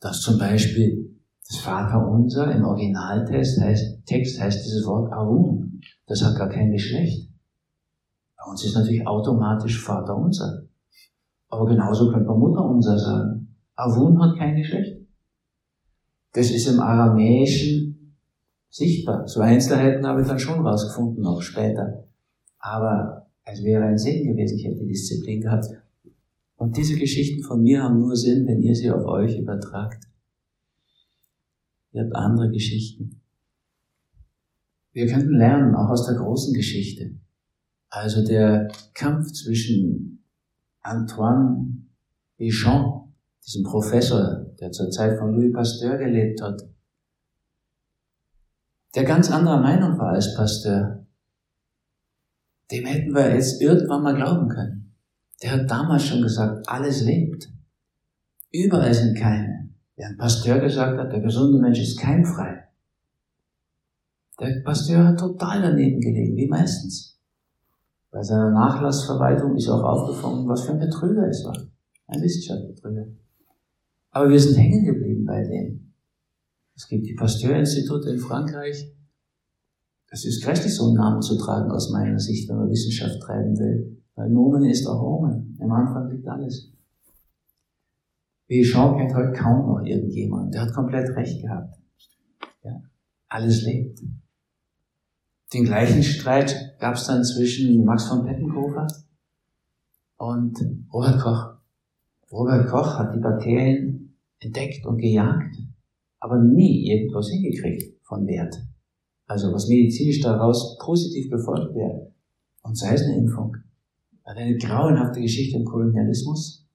Dass 0.00 0.22
zum 0.22 0.38
Beispiel 0.38 1.14
das 1.46 1.58
Vaterunser 1.58 2.50
im 2.52 2.64
Originaltext 2.64 3.60
heißt, 3.60 4.06
Text 4.06 4.40
heißt 4.40 4.64
dieses 4.64 4.86
Wort 4.86 5.12
Aum. 5.12 5.78
Das 6.06 6.24
hat 6.24 6.38
gar 6.38 6.48
kein 6.48 6.72
Geschlecht. 6.72 7.30
Bei 8.38 8.50
uns 8.50 8.64
ist 8.64 8.76
natürlich 8.76 9.06
automatisch 9.06 9.84
Vaterunser. 9.84 10.62
Aber 11.50 11.66
genauso 11.66 12.10
könnte 12.10 12.28
man 12.28 12.38
Mutterunser 12.38 12.98
sagen. 12.98 13.56
Avun 13.74 14.18
hat 14.22 14.38
kein 14.38 14.56
Geschlecht. 14.56 15.06
Das 16.32 16.50
ist 16.50 16.66
im 16.66 16.80
Aramäischen 16.80 18.16
sichtbar. 18.70 19.28
So 19.28 19.42
Einzelheiten 19.42 20.06
habe 20.06 20.22
ich 20.22 20.28
dann 20.28 20.38
schon 20.38 20.66
rausgefunden, 20.66 21.26
auch 21.26 21.42
später. 21.42 22.04
Aber 22.58 23.25
es 23.46 23.62
wäre 23.62 23.84
ein 23.84 23.96
Segen 23.96 24.32
gewesen, 24.32 24.58
ich 24.58 24.64
hätte 24.64 24.80
die 24.80 24.88
Disziplin 24.88 25.40
gehabt. 25.40 25.66
Und 26.56 26.76
diese 26.76 26.98
Geschichten 26.98 27.42
von 27.42 27.62
mir 27.62 27.82
haben 27.82 28.00
nur 28.00 28.16
Sinn, 28.16 28.46
wenn 28.46 28.60
ihr 28.60 28.74
sie 28.74 28.90
auf 28.90 29.04
euch 29.06 29.38
übertragt. 29.38 30.04
Ihr 31.92 32.02
habt 32.02 32.16
andere 32.16 32.50
Geschichten. 32.50 33.20
Wir 34.92 35.06
könnten 35.06 35.36
lernen, 35.36 35.74
auch 35.74 35.90
aus 35.90 36.06
der 36.06 36.16
großen 36.16 36.54
Geschichte. 36.54 37.14
Also 37.88 38.24
der 38.24 38.68
Kampf 38.94 39.30
zwischen 39.32 40.24
Antoine 40.80 41.86
Béchamp, 42.38 43.12
diesem 43.44 43.62
Professor, 43.62 44.46
der 44.60 44.72
zur 44.72 44.90
Zeit 44.90 45.18
von 45.18 45.32
Louis 45.32 45.52
Pasteur 45.52 45.96
gelebt 45.98 46.42
hat, 46.42 46.62
der 48.96 49.04
ganz 49.04 49.30
anderer 49.30 49.60
Meinung 49.60 49.98
war 49.98 50.14
als 50.14 50.34
Pasteur 50.34 51.05
dem 52.70 52.84
hätten 52.84 53.14
wir 53.14 53.34
jetzt 53.34 53.60
irgendwann 53.60 54.02
mal 54.02 54.14
glauben 54.14 54.48
können. 54.48 54.94
Der 55.42 55.52
hat 55.52 55.70
damals 55.70 56.04
schon 56.04 56.22
gesagt, 56.22 56.68
alles 56.68 57.02
lebt. 57.04 57.48
Überall 58.50 58.94
sind 58.94 59.16
Keime. 59.16 59.70
Während 59.96 60.18
Pasteur 60.18 60.58
gesagt 60.60 60.98
hat, 60.98 61.12
der 61.12 61.20
gesunde 61.20 61.58
Mensch 61.58 61.80
ist 61.80 61.98
keimfrei. 61.98 62.64
Der 64.40 64.60
Pasteur 64.62 65.08
hat 65.08 65.18
total 65.18 65.62
daneben 65.62 66.00
gelegen, 66.00 66.36
wie 66.36 66.48
meistens. 66.48 67.18
Bei 68.10 68.22
seiner 68.22 68.50
Nachlassverwaltung 68.50 69.56
ist 69.56 69.68
auch 69.68 69.82
aufgefangen, 69.82 70.48
was 70.48 70.64
für 70.64 70.72
ein 70.72 70.78
Betrüger 70.78 71.28
es 71.28 71.44
war. 71.44 71.56
Ein 72.06 72.22
Wissenschaftsbetrüger. 72.22 73.06
Aber 74.10 74.30
wir 74.30 74.40
sind 74.40 74.56
hängen 74.56 74.84
geblieben 74.84 75.24
bei 75.24 75.42
dem. 75.42 75.92
Es 76.74 76.88
gibt 76.88 77.06
die 77.06 77.14
Pasteur-Institute 77.14 78.08
in 78.10 78.18
Frankreich, 78.18 78.90
Das 80.08 80.24
ist 80.24 80.42
grässlich, 80.44 80.74
so 80.74 80.86
einen 80.86 80.94
Namen 80.94 81.20
zu 81.20 81.36
tragen 81.36 81.70
aus 81.70 81.90
meiner 81.90 82.18
Sicht, 82.18 82.48
wenn 82.48 82.56
man 82.56 82.70
Wissenschaft 82.70 83.20
treiben 83.20 83.58
will. 83.58 84.02
Weil 84.14 84.30
Nomen 84.30 84.64
ist 84.64 84.86
auch 84.86 85.02
Omen. 85.02 85.58
Am 85.60 85.72
Anfang 85.72 86.10
liegt 86.10 86.26
alles. 86.26 86.72
Béchamp 88.48 88.96
kennt 88.96 89.14
heute 89.14 89.32
kaum 89.32 89.66
noch 89.66 89.82
irgendjemand. 89.84 90.54
Der 90.54 90.62
hat 90.62 90.72
komplett 90.72 91.14
recht 91.16 91.42
gehabt. 91.42 91.74
Ja, 92.62 92.80
alles 93.28 93.62
lebt. 93.62 94.00
Den 95.52 95.64
gleichen 95.64 96.02
Streit 96.02 96.76
gab 96.78 96.94
es 96.94 97.06
dann 97.06 97.24
zwischen 97.24 97.84
Max 97.84 98.06
von 98.06 98.24
Pettenkofer 98.24 98.86
und 100.16 100.58
Robert 100.92 101.20
Koch. 101.20 101.54
Robert 102.30 102.68
Koch 102.68 102.98
hat 102.98 103.14
die 103.14 103.20
Bakterien 103.20 104.16
entdeckt 104.38 104.86
und 104.86 104.98
gejagt, 104.98 105.56
aber 106.20 106.38
nie 106.38 106.90
irgendwas 106.90 107.28
hingekriegt 107.28 108.00
von 108.02 108.26
Wert. 108.26 108.56
Also 109.26 109.52
was 109.52 109.68
medizinisch 109.68 110.20
daraus 110.20 110.78
positiv 110.78 111.30
gefolgt 111.30 111.74
wäre. 111.74 112.12
Und 112.62 112.76
sei 112.76 112.94
es 112.94 113.02
eine 113.02 113.16
Impfung. 113.16 113.56
Hat 114.24 114.36
eine 114.36 114.56
grauenhafte 114.56 115.20
Geschichte 115.20 115.58
im 115.58 115.64
Kolonialismus. 115.64 116.66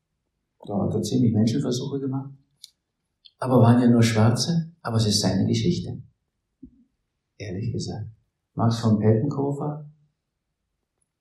Da 0.65 0.77
hat 0.77 0.93
er 0.93 1.01
ziemlich 1.01 1.33
Menschenversuche 1.33 1.99
gemacht. 1.99 2.31
Aber 3.39 3.61
waren 3.61 3.81
ja 3.81 3.89
nur 3.89 4.03
Schwarze, 4.03 4.71
aber 4.81 4.97
es 4.97 5.07
ist 5.07 5.21
seine 5.21 5.47
Geschichte. 5.47 6.01
Ehrlich 7.37 7.71
gesagt. 7.71 8.07
Max 8.53 8.79
von 8.79 8.99
Pettenkofer 8.99 9.89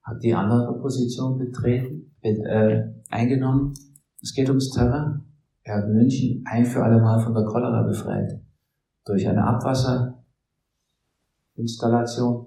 hat 0.03 0.23
die 0.23 0.35
andere 0.35 0.79
Position 0.79 1.39
betreten, 1.39 2.15
äh, 2.23 2.93
eingenommen. 3.09 3.73
Es 4.21 4.35
geht 4.35 4.49
ums 4.49 4.71
Terrain. 4.71 5.23
Er 5.63 5.77
hat 5.77 5.89
München 5.89 6.45
ein 6.47 6.65
für 6.65 6.83
alle 6.83 7.01
Mal 7.01 7.21
von 7.21 7.35
der 7.35 7.45
Cholera 7.45 7.83
befreit. 7.83 8.41
Durch 9.05 9.27
eine 9.27 9.45
Abwasserinstallation, 11.61 12.47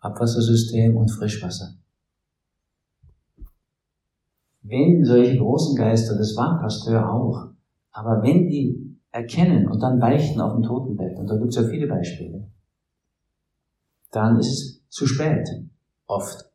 Abwassersystem 0.00 0.96
und 0.96 1.10
Frischwasser. 1.10 1.74
Wenn 4.62 5.04
solche 5.04 5.38
großen 5.38 5.76
Geister, 5.76 6.16
das 6.16 6.36
war 6.36 6.60
Pasteur 6.60 7.12
auch, 7.12 7.50
aber 7.90 8.22
wenn 8.22 8.48
die 8.48 8.98
erkennen 9.10 9.68
und 9.68 9.80
dann 9.80 10.00
beichten 10.00 10.40
auf 10.40 10.54
dem 10.54 10.62
Totenbett, 10.62 11.18
und 11.18 11.26
da 11.26 11.36
gibt 11.36 11.50
es 11.50 11.56
ja 11.56 11.68
viele 11.68 11.86
Beispiele, 11.86 12.50
dann 14.10 14.38
ist 14.38 14.52
es 14.52 14.88
zu 14.88 15.06
spät, 15.06 15.48
oft. 16.06 16.50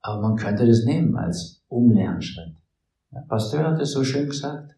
Aber 0.00 0.20
man 0.22 0.36
könnte 0.36 0.66
das 0.66 0.84
nehmen 0.84 1.16
als 1.16 1.62
Umlernschritt. 1.68 2.56
Ja, 3.12 3.20
Pasteur 3.28 3.64
hat 3.64 3.80
es 3.80 3.92
so 3.92 4.02
schön 4.02 4.28
gesagt, 4.28 4.74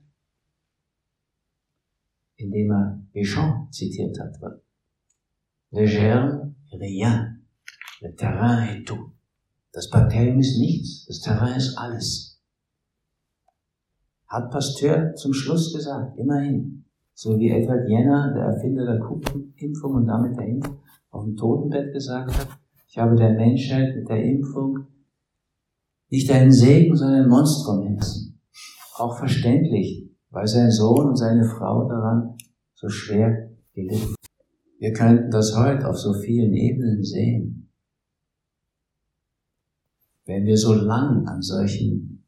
indem 2.37 2.71
er 2.71 3.01
Béchamp 3.15 3.71
zitiert 3.71 4.19
hat. 4.19 4.35
Le 5.73 5.87
germe, 5.87 6.55
rien. 6.73 7.37
Le 8.01 8.15
terrain 8.15 8.67
est 8.67 8.85
tout. 8.85 9.11
Das 9.73 9.91
Bakterium 9.91 10.39
ist 10.39 10.59
nichts, 10.59 11.07
das 11.07 11.21
Terrain 11.21 11.57
ist 11.57 11.77
alles 11.77 12.33
hat 14.33 14.51
Pasteur 14.51 15.15
zum 15.15 15.35
Schluss 15.35 15.75
gesagt, 15.75 16.19
immerhin. 16.19 16.85
So 17.15 17.39
wie 17.39 17.51
Edward 17.51 17.87
Jenner, 17.87 18.33
der 18.33 18.45
Erfinder 18.45 18.87
der 18.87 18.99
Kuppenimpfung 18.99 19.95
und 19.95 20.07
damit 20.07 20.37
der 20.39 20.47
Impfung, 20.47 20.79
auf 21.11 21.25
dem 21.25 21.37
Totenbett 21.37 21.93
gesagt 21.93 22.37
hat, 22.39 22.49
ich 22.89 22.97
habe 22.97 23.15
der 23.15 23.33
Menschheit 23.35 23.95
mit 23.95 24.09
der 24.09 24.25
Impfung 24.25 24.87
nicht 26.09 26.31
einen 26.31 26.51
Segen, 26.51 26.97
sondern 26.97 27.25
ein 27.25 27.29
Monstrum 27.29 27.83
hinten. 27.83 28.41
Auch 28.97 29.19
verständlich, 29.19 30.11
weil 30.31 30.47
sein 30.47 30.71
Sohn 30.71 31.09
und 31.09 31.17
seine 31.17 31.45
Frau 31.45 31.87
daran 31.87 32.35
so 32.75 32.89
schwer 32.89 33.51
gelitten. 33.75 34.15
Wir 34.83 34.93
könnten 34.93 35.31
das 35.31 35.55
heute 35.55 35.89
auf 35.89 35.97
so 35.97 36.13
vielen 36.13 36.55
Ebenen 36.55 37.05
sehen. 37.05 37.71
Wenn 40.27 40.45
wir 40.45 40.57
so 40.57 40.75
lang 40.75 41.25
an 41.29 41.41
solchen 41.41 42.25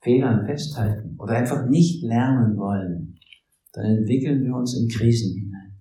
Fehlern 0.00 0.44
festhalten 0.44 1.14
oder 1.20 1.34
einfach 1.34 1.68
nicht 1.68 2.02
lernen 2.02 2.56
wollen, 2.56 3.20
dann 3.72 3.84
entwickeln 3.84 4.42
wir 4.42 4.56
uns 4.56 4.76
in 4.76 4.88
Krisen 4.88 5.38
hinein. 5.38 5.78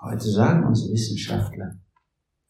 Heute 0.00 0.26
sagen 0.26 0.66
uns 0.66 0.90
Wissenschaftler, 0.90 1.78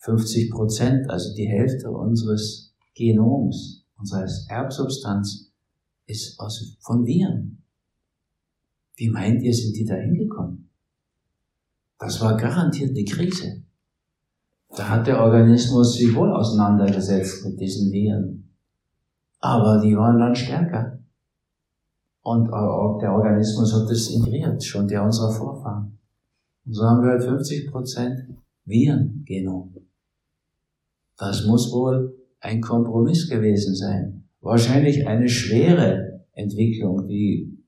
50 0.03 0.53
Prozent, 0.53 1.11
also 1.11 1.35
die 1.35 1.49
Hälfte 1.49 1.91
unseres 1.91 2.73
Genoms, 2.95 3.85
unserer 3.97 4.29
Erbsubstanz, 4.49 5.51
ist 6.07 6.39
aus, 6.39 6.79
von 6.83 7.05
Viren. 7.05 7.65
Wie 8.95 9.11
meint 9.11 9.43
ihr, 9.43 9.53
sind 9.53 9.75
die 9.75 9.85
da 9.85 9.97
hingekommen? 9.97 10.71
Das 12.05 12.21
war 12.21 12.37
garantiert 12.37 12.91
eine 12.91 13.05
Krise. 13.05 13.63
Da 14.77 14.91
hat 14.91 15.07
der 15.07 15.23
Organismus 15.23 15.95
sich 15.95 16.15
wohl 16.15 16.31
auseinandergesetzt 16.31 17.47
mit 17.47 17.59
diesen 17.59 17.91
Viren. 17.91 18.55
Aber 19.41 19.81
die 19.81 19.97
waren 19.97 20.19
dann 20.19 20.37
stärker. 20.37 20.99
Und 22.21 22.49
der 23.01 23.11
Organismus 23.11 23.73
hat 23.73 23.89
das 23.89 24.11
integriert, 24.11 24.63
schon 24.63 24.87
der 24.87 25.03
unserer 25.03 25.33
Vorfahren. 25.33 25.99
Und 26.67 26.75
so 26.75 26.85
haben 26.85 27.03
wir 27.03 27.13
halt 27.13 27.25
50 27.25 27.71
Prozent 27.71 28.21
Virengenom. 28.67 29.75
Das 31.17 31.47
muss 31.47 31.73
wohl 31.73 32.15
ein 32.41 32.61
Kompromiss 32.61 33.31
gewesen 33.31 33.75
sein. 33.75 34.29
Wahrscheinlich 34.43 35.07
eine 35.07 35.29
schwere 35.31 36.27
Entwicklung, 36.33 37.07
die 37.07 37.65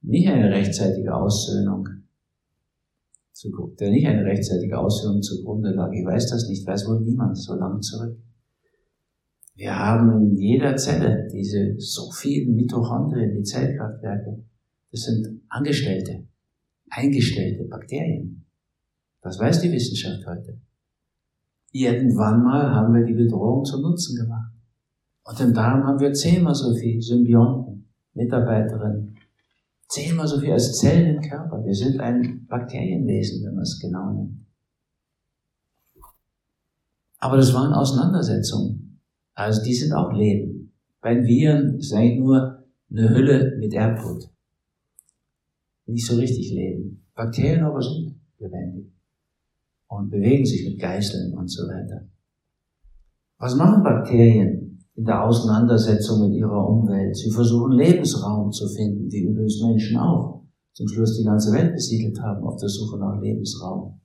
nicht 0.00 0.28
eine 0.28 0.50
rechtzeitige 0.50 1.14
Aussöhnung 1.14 1.97
der 3.78 3.90
nicht 3.90 4.06
eine 4.06 4.24
rechtzeitige 4.24 4.78
Aussöhnung 4.78 5.22
zugrunde 5.22 5.70
lag. 5.70 5.90
Ich 5.92 6.04
weiß 6.04 6.30
das 6.30 6.48
nicht, 6.48 6.66
weiß 6.66 6.88
wohl 6.88 7.00
niemand 7.00 7.36
so 7.38 7.54
lange 7.54 7.80
zurück. 7.80 8.18
Wir 9.54 9.76
haben 9.76 10.12
in 10.22 10.36
jeder 10.36 10.76
Zelle 10.76 11.26
diese 11.32 11.74
so 11.78 12.10
vielen 12.12 12.54
Mitochondrien, 12.54 13.34
die 13.34 13.42
Zellkraftwerke. 13.42 14.44
Das 14.90 15.02
sind 15.02 15.42
Angestellte, 15.48 16.26
eingestellte 16.90 17.64
Bakterien. 17.64 18.46
Das 19.20 19.38
weiß 19.38 19.60
die 19.60 19.72
Wissenschaft 19.72 20.24
heute. 20.26 20.60
Irgendwann 21.72 22.42
mal 22.44 22.70
haben 22.70 22.94
wir 22.94 23.04
die 23.04 23.14
Bedrohung 23.14 23.64
zum 23.64 23.82
Nutzen 23.82 24.16
gemacht. 24.16 24.52
Und 25.24 25.40
im 25.40 25.52
Darm 25.52 25.84
haben 25.84 26.00
wir 26.00 26.12
zehnmal 26.12 26.54
so 26.54 26.74
viel 26.74 27.02
Symbionten, 27.02 27.88
Mitarbeiterinnen, 28.14 29.17
zehnmal 29.88 30.28
so 30.28 30.38
viel 30.38 30.52
als 30.52 30.78
Zellen 30.78 31.16
im 31.16 31.22
Körper. 31.22 31.64
Wir 31.64 31.74
sind 31.74 32.00
ein 32.00 32.46
Bakterienwesen, 32.46 33.44
wenn 33.44 33.54
man 33.54 33.62
es 33.62 33.80
genau 33.80 34.12
nimmt. 34.12 34.46
Aber 37.18 37.36
das 37.36 37.52
waren 37.52 37.72
Auseinandersetzungen. 37.72 39.00
Also 39.34 39.62
die 39.62 39.74
sind 39.74 39.92
auch 39.92 40.12
Leben. 40.12 40.72
Bei 41.00 41.16
Viren 41.24 41.80
eigentlich 41.92 42.18
nur 42.18 42.64
eine 42.90 43.08
Hülle 43.10 43.56
mit 43.58 43.72
Erbgut. 43.72 44.28
Nicht 45.86 46.06
so 46.06 46.16
richtig 46.16 46.50
Leben. 46.52 47.04
Bakterien 47.14 47.64
aber 47.64 47.82
sind 47.82 48.20
lebendig 48.38 48.92
und 49.88 50.10
bewegen 50.10 50.44
sich 50.44 50.68
mit 50.68 50.78
Geißeln 50.78 51.36
und 51.36 51.48
so 51.48 51.66
weiter. 51.66 52.06
Was 53.38 53.56
machen 53.56 53.82
Bakterien 53.82 54.67
in 54.98 55.04
der 55.04 55.24
Auseinandersetzung 55.24 56.28
mit 56.28 56.36
ihrer 56.36 56.68
Umwelt? 56.68 57.16
Sie 57.16 57.30
versuchen 57.30 57.72
Lebensraum 57.72 58.50
zu 58.50 58.68
finden, 58.68 59.10
wie 59.12 59.22
übrigens 59.22 59.62
Menschen 59.62 59.96
auch 59.96 60.42
zum 60.72 60.88
Schluss 60.88 61.16
die 61.16 61.24
ganze 61.24 61.52
Welt 61.52 61.72
besiedelt 61.72 62.20
haben 62.20 62.44
auf 62.44 62.56
der 62.56 62.68
Suche 62.68 62.98
nach 62.98 63.20
Lebensraum. 63.20 64.00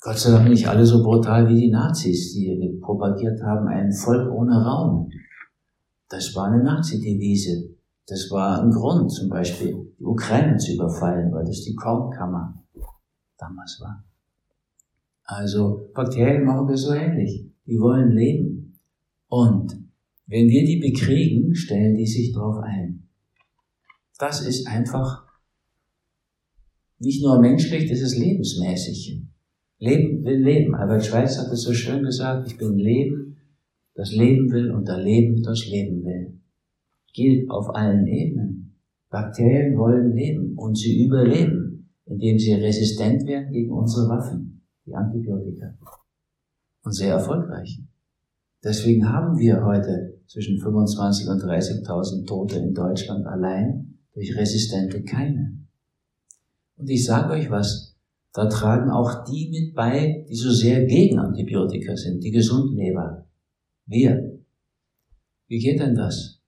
Gott 0.00 0.18
sei 0.18 0.32
Dank 0.32 0.48
nicht 0.48 0.66
alle 0.66 0.86
so 0.86 1.02
brutal 1.02 1.46
wie 1.48 1.60
die 1.60 1.70
Nazis, 1.70 2.32
die 2.32 2.80
propagiert 2.80 3.42
haben, 3.42 3.68
ein 3.68 3.92
Volk 3.92 4.32
ohne 4.32 4.64
Raum. 4.64 5.10
Das 6.08 6.34
war 6.34 6.46
eine 6.46 6.62
Nazi-Devise. 6.62 7.76
Das 8.06 8.30
war 8.30 8.62
ein 8.62 8.70
Grund, 8.70 9.12
zum 9.12 9.28
Beispiel 9.28 9.92
die 9.98 10.04
Ukraine 10.04 10.56
zu 10.56 10.72
überfallen, 10.72 11.32
weil 11.32 11.44
das 11.44 11.60
die 11.60 11.74
Kornkammer 11.74 12.62
damals 13.38 13.78
war. 13.80 14.04
Also 15.24 15.90
Bakterien 15.94 16.44
machen 16.44 16.66
wir 16.66 16.76
so 16.76 16.92
ähnlich. 16.92 17.46
Die 17.66 17.78
wollen 17.78 18.10
leben. 18.10 18.80
Und 19.28 19.81
wenn 20.32 20.48
wir 20.48 20.64
die 20.64 20.78
bekriegen, 20.80 21.54
stellen 21.54 21.94
die 21.94 22.06
sich 22.06 22.32
drauf 22.32 22.56
ein. 22.64 23.06
Das 24.18 24.40
ist 24.46 24.66
einfach 24.66 25.26
nicht 26.98 27.22
nur 27.22 27.38
menschlich, 27.38 27.90
das 27.90 28.00
ist 28.00 28.16
lebensmäßig. 28.16 29.26
Leben 29.78 30.24
will 30.24 30.42
Leben. 30.42 30.74
Albert 30.74 31.04
Schweitz 31.04 31.36
hat 31.36 31.52
es 31.52 31.62
so 31.62 31.74
schön 31.74 32.02
gesagt, 32.02 32.46
ich 32.46 32.56
bin 32.56 32.78
Leben, 32.78 33.36
das 33.94 34.12
Leben 34.12 34.50
will 34.50 34.70
und 34.70 34.88
der 34.88 35.02
Leben 35.02 35.42
das 35.42 35.66
Leben 35.66 36.02
will. 36.02 36.40
Gilt 37.12 37.50
auf 37.50 37.68
allen 37.74 38.06
Ebenen. 38.06 38.78
Bakterien 39.10 39.76
wollen 39.76 40.16
leben 40.16 40.56
und 40.56 40.78
sie 40.78 41.04
überleben, 41.04 41.90
indem 42.06 42.38
sie 42.38 42.54
resistent 42.54 43.26
werden 43.26 43.52
gegen 43.52 43.70
unsere 43.70 44.08
Waffen, 44.08 44.62
die 44.86 44.94
Antibiotika. 44.94 45.76
Und 46.84 46.92
sehr 46.92 47.12
erfolgreich. 47.12 47.82
Deswegen 48.64 49.06
haben 49.06 49.36
wir 49.36 49.62
heute 49.62 50.11
zwischen 50.26 50.58
25 50.58 51.28
und 51.28 51.42
30.000 51.42 52.26
Tote 52.26 52.56
in 52.56 52.74
Deutschland 52.74 53.26
allein 53.26 53.98
durch 54.14 54.36
resistente 54.36 55.02
Keime. 55.02 55.58
Und 56.76 56.88
ich 56.88 57.04
sage 57.04 57.32
euch 57.34 57.50
was, 57.50 57.96
da 58.32 58.46
tragen 58.46 58.90
auch 58.90 59.24
die 59.24 59.50
mit 59.50 59.74
bei, 59.74 60.24
die 60.28 60.34
so 60.34 60.50
sehr 60.50 60.84
gegen 60.86 61.18
Antibiotika 61.18 61.96
sind, 61.96 62.24
die 62.24 62.30
Gesundleber. 62.30 63.26
Wir. 63.86 64.40
Wie 65.48 65.58
geht 65.58 65.80
denn 65.80 65.94
das? 65.94 66.40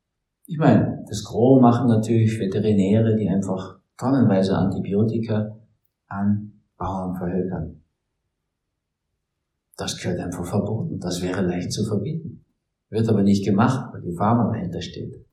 Ich 0.47 0.59
meine, 0.59 1.05
das 1.09 1.25
Gros 1.25 1.61
machen 1.61 1.89
natürlich 1.89 2.39
Veterinäre, 2.39 3.17
die 3.17 3.29
einfach 3.29 3.79
tonnenweise 3.99 4.57
Antibiotika 4.57 5.59
an 6.09 6.53
Bauern 6.77 7.17
verhökern. 7.17 7.81
Das 9.77 9.97
gehört 9.99 10.21
einfach 10.21 10.45
verboten. 10.45 10.99
Das 11.01 11.23
wäre 11.23 11.43
leicht 11.43 11.73
zu 11.73 11.85
verbieten. 11.85 12.44
Wird 12.95 13.09
aber 13.09 13.25
nicht 13.25 13.45
gemacht, 13.45 13.93
weil 13.93 14.03
die 14.03 14.15
Pharma 14.15 14.53
dahinter 14.53 14.81
steht. 14.81 15.27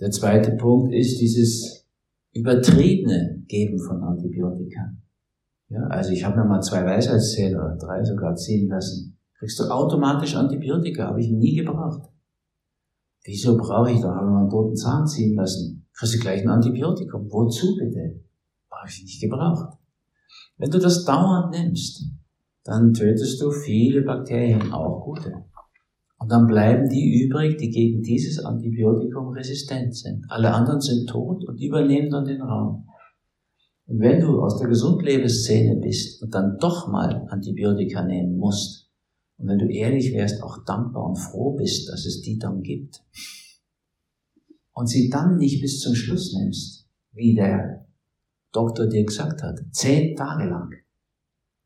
Der 0.00 0.10
zweite 0.10 0.52
Punkt 0.52 0.92
ist 0.92 1.18
dieses 1.18 1.86
übertriebene 2.34 3.42
Geben 3.48 3.78
von 3.78 4.02
Antibiotika. 4.02 4.92
Ja, 5.70 5.84
also 5.84 6.10
ich 6.10 6.26
habe 6.26 6.36
mir 6.36 6.44
mal 6.44 6.60
zwei 6.60 6.84
Weisheitszähne 6.84 7.56
oder 7.56 7.76
drei 7.76 8.04
sogar 8.04 8.36
ziehen 8.36 8.68
lassen. 8.68 9.16
Kriegst 9.38 9.58
du 9.58 9.64
automatisch 9.64 10.36
Antibiotika, 10.36 11.06
habe 11.06 11.22
ich 11.22 11.30
nie 11.30 11.56
gebraucht. 11.56 12.10
Wieso 13.24 13.56
brauche 13.56 13.92
ich, 13.92 14.02
da 14.02 14.14
habe 14.14 14.26
ich 14.26 14.30
mal 14.30 14.40
einen 14.40 14.50
toten 14.50 14.76
Zahn 14.76 15.06
ziehen 15.06 15.36
lassen. 15.36 15.86
Kriegst 15.94 16.16
du 16.16 16.18
gleich 16.18 16.42
ein 16.42 16.50
Antibiotikum. 16.50 17.30
Wozu 17.30 17.78
bitte? 17.78 18.20
Habe 18.70 18.90
ich 18.90 19.02
nicht 19.02 19.22
gebraucht. 19.22 19.78
Wenn 20.58 20.70
du 20.70 20.78
das 20.78 21.06
dauernd 21.06 21.52
nimmst, 21.52 22.10
dann 22.62 22.92
tötest 22.92 23.40
du 23.40 23.50
viele 23.50 24.02
Bakterien, 24.02 24.70
auch 24.70 25.02
gute. 25.02 25.46
Und 26.26 26.32
dann 26.32 26.48
bleiben 26.48 26.88
die 26.88 27.22
übrig, 27.22 27.56
die 27.56 27.70
gegen 27.70 28.02
dieses 28.02 28.44
Antibiotikum 28.44 29.28
resistent 29.28 29.94
sind. 29.94 30.24
Alle 30.28 30.52
anderen 30.52 30.80
sind 30.80 31.08
tot 31.08 31.46
und 31.46 31.62
übernehmen 31.62 32.10
dann 32.10 32.24
den 32.24 32.42
Raum. 32.42 32.88
Und 33.86 34.00
wenn 34.00 34.18
du 34.18 34.42
aus 34.42 34.58
der 34.58 34.66
Gesundlebensszene 34.66 35.76
bist 35.76 36.20
und 36.20 36.34
dann 36.34 36.58
doch 36.58 36.88
mal 36.88 37.28
Antibiotika 37.28 38.04
nehmen 38.04 38.38
musst, 38.38 38.90
und 39.38 39.46
wenn 39.46 39.58
du 39.58 39.68
ehrlich 39.68 40.12
wärst, 40.14 40.42
auch 40.42 40.64
dankbar 40.64 41.10
und 41.10 41.14
froh 41.14 41.54
bist, 41.54 41.88
dass 41.90 42.04
es 42.04 42.22
die 42.22 42.40
dann 42.40 42.60
gibt, 42.60 43.04
und 44.72 44.88
sie 44.88 45.08
dann 45.08 45.36
nicht 45.36 45.60
bis 45.62 45.78
zum 45.78 45.94
Schluss 45.94 46.34
nimmst, 46.34 46.88
wie 47.12 47.36
der 47.36 47.86
Doktor 48.50 48.88
dir 48.88 49.04
gesagt 49.04 49.44
hat, 49.44 49.60
zehn 49.70 50.16
Tage 50.16 50.48
lang, 50.48 50.74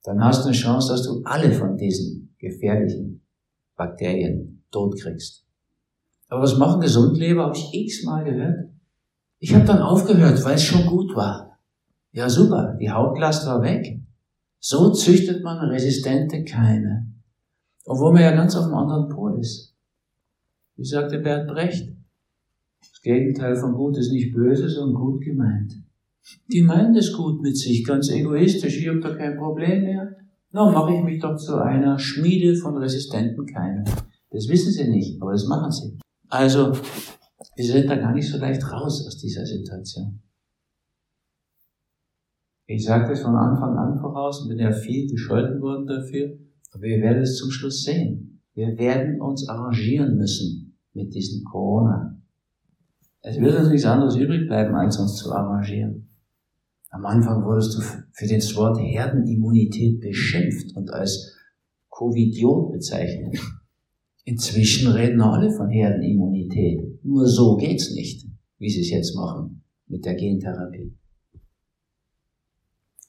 dann 0.03 0.23
hast 0.23 0.42
du 0.42 0.49
eine 0.49 0.55
Chance, 0.55 0.92
dass 0.92 1.05
du 1.05 1.23
alle 1.25 1.51
von 1.51 1.79
diesen 1.79 2.35
gefährlichen 2.37 3.23
Bakterien 3.81 4.62
tot 4.71 5.01
kriegst. 5.01 5.47
Aber 6.29 6.43
was 6.43 6.59
machen 6.59 6.83
Gesundleber, 6.83 7.45
habe 7.45 7.57
ich 7.57 7.73
x-mal 7.73 8.25
gehört. 8.25 8.69
Ich 9.38 9.55
habe 9.55 9.64
dann 9.64 9.81
aufgehört, 9.81 10.45
weil 10.45 10.57
es 10.57 10.64
schon 10.64 10.85
gut 10.85 11.16
war. 11.16 11.59
Ja 12.12 12.29
super, 12.29 12.77
die 12.79 12.90
Hautlast 12.90 13.47
war 13.47 13.62
weg. 13.62 13.99
So 14.59 14.90
züchtet 14.90 15.43
man 15.43 15.71
resistente 15.71 16.45
Keime. 16.45 17.07
Obwohl 17.87 18.12
man 18.12 18.23
ja 18.23 18.33
ganz 18.33 18.55
auf 18.55 18.66
dem 18.66 18.75
anderen 18.75 19.09
Pol 19.09 19.40
ist. 19.40 19.75
Wie 20.77 20.85
sagte 20.85 21.19
Bert 21.19 21.49
Brecht? 21.49 21.88
Das 22.81 23.01
Gegenteil 23.01 23.57
von 23.57 23.73
gut 23.73 23.97
ist 23.97 24.12
nicht 24.12 24.35
böse, 24.35 24.69
sondern 24.69 25.01
gut 25.01 25.23
gemeint. 25.23 25.73
Die 26.53 26.61
meinen 26.61 26.95
es 26.97 27.14
gut 27.14 27.40
mit 27.40 27.57
sich, 27.57 27.83
ganz 27.83 28.11
egoistisch, 28.11 28.77
ich 28.79 28.88
habe 28.88 29.01
da 29.01 29.14
kein 29.14 29.38
Problem 29.38 29.85
mehr. 29.85 30.16
Na, 30.53 30.71
mache 30.71 30.95
ich 30.95 31.03
mich 31.05 31.21
doch 31.21 31.37
zu 31.37 31.63
einer 31.63 31.99
Schmiede 31.99 32.57
von 32.57 32.77
resistenten 32.77 33.47
Keimen. 33.47 33.85
Das 34.31 34.49
wissen 34.49 34.73
sie 34.73 34.89
nicht, 34.89 35.23
aber 35.23 35.33
das 35.33 35.47
machen 35.47 35.71
sie. 35.71 35.99
Also, 36.29 36.73
wir 37.57 37.65
sind 37.65 37.89
da 37.89 37.97
gar 37.97 38.13
nicht 38.13 38.29
so 38.29 38.39
leicht 38.39 38.63
raus 38.71 39.07
aus 39.07 39.17
dieser 39.19 39.47
Situation. 39.47 40.21
Ich 42.67 42.85
sage 42.85 43.09
das 43.09 43.23
von 43.23 43.35
Anfang 43.37 43.77
an 43.77 43.99
voraus 43.99 44.43
und 44.43 44.49
bin 44.49 44.59
ja 44.59 44.73
viel 44.73 45.09
gescholten 45.09 45.61
worden 45.61 45.87
dafür, 45.87 46.39
aber 46.73 46.83
wir 46.83 47.01
werden 47.01 47.23
es 47.23 47.37
zum 47.37 47.51
Schluss 47.51 47.85
sehen. 47.85 48.43
Wir 48.55 48.77
werden 48.79 49.21
uns 49.21 49.49
arrangieren 49.49 50.17
müssen 50.17 50.77
mit 50.95 51.15
diesem 51.15 51.45
Corona. 51.45 52.21
Es 53.23 53.41
wird 53.41 53.59
uns 53.59 53.69
nichts 53.69 53.87
anderes 53.87 54.17
übrig 54.17 54.47
bleiben, 54.47 54.75
als 54.75 54.99
uns 54.99 55.17
zu 55.17 55.33
arrangieren. 55.33 56.10
Am 56.90 57.07
Anfang 57.07 57.44
wurdest 57.44 57.76
du 57.76 57.81
für 58.12 58.26
das 58.26 58.55
Wort 58.57 58.79
Herdenimmunität 58.81 60.00
beschimpft 60.00 60.76
und 60.76 60.90
als 60.90 61.37
Covidiot 61.88 62.72
bezeichnet. 62.72 63.38
Inzwischen 64.24 64.90
reden 64.90 65.20
alle 65.20 65.53
von 65.53 65.70
Herdenimmunität. 65.70 67.05
Nur 67.05 67.26
so 67.26 67.57
geht's 67.57 67.92
nicht, 67.94 68.26
wie 68.59 68.68
sie 68.68 68.81
es 68.81 68.90
jetzt 68.90 69.14
machen 69.14 69.62
mit 69.87 70.05
der 70.05 70.14
Gentherapie. 70.14 70.96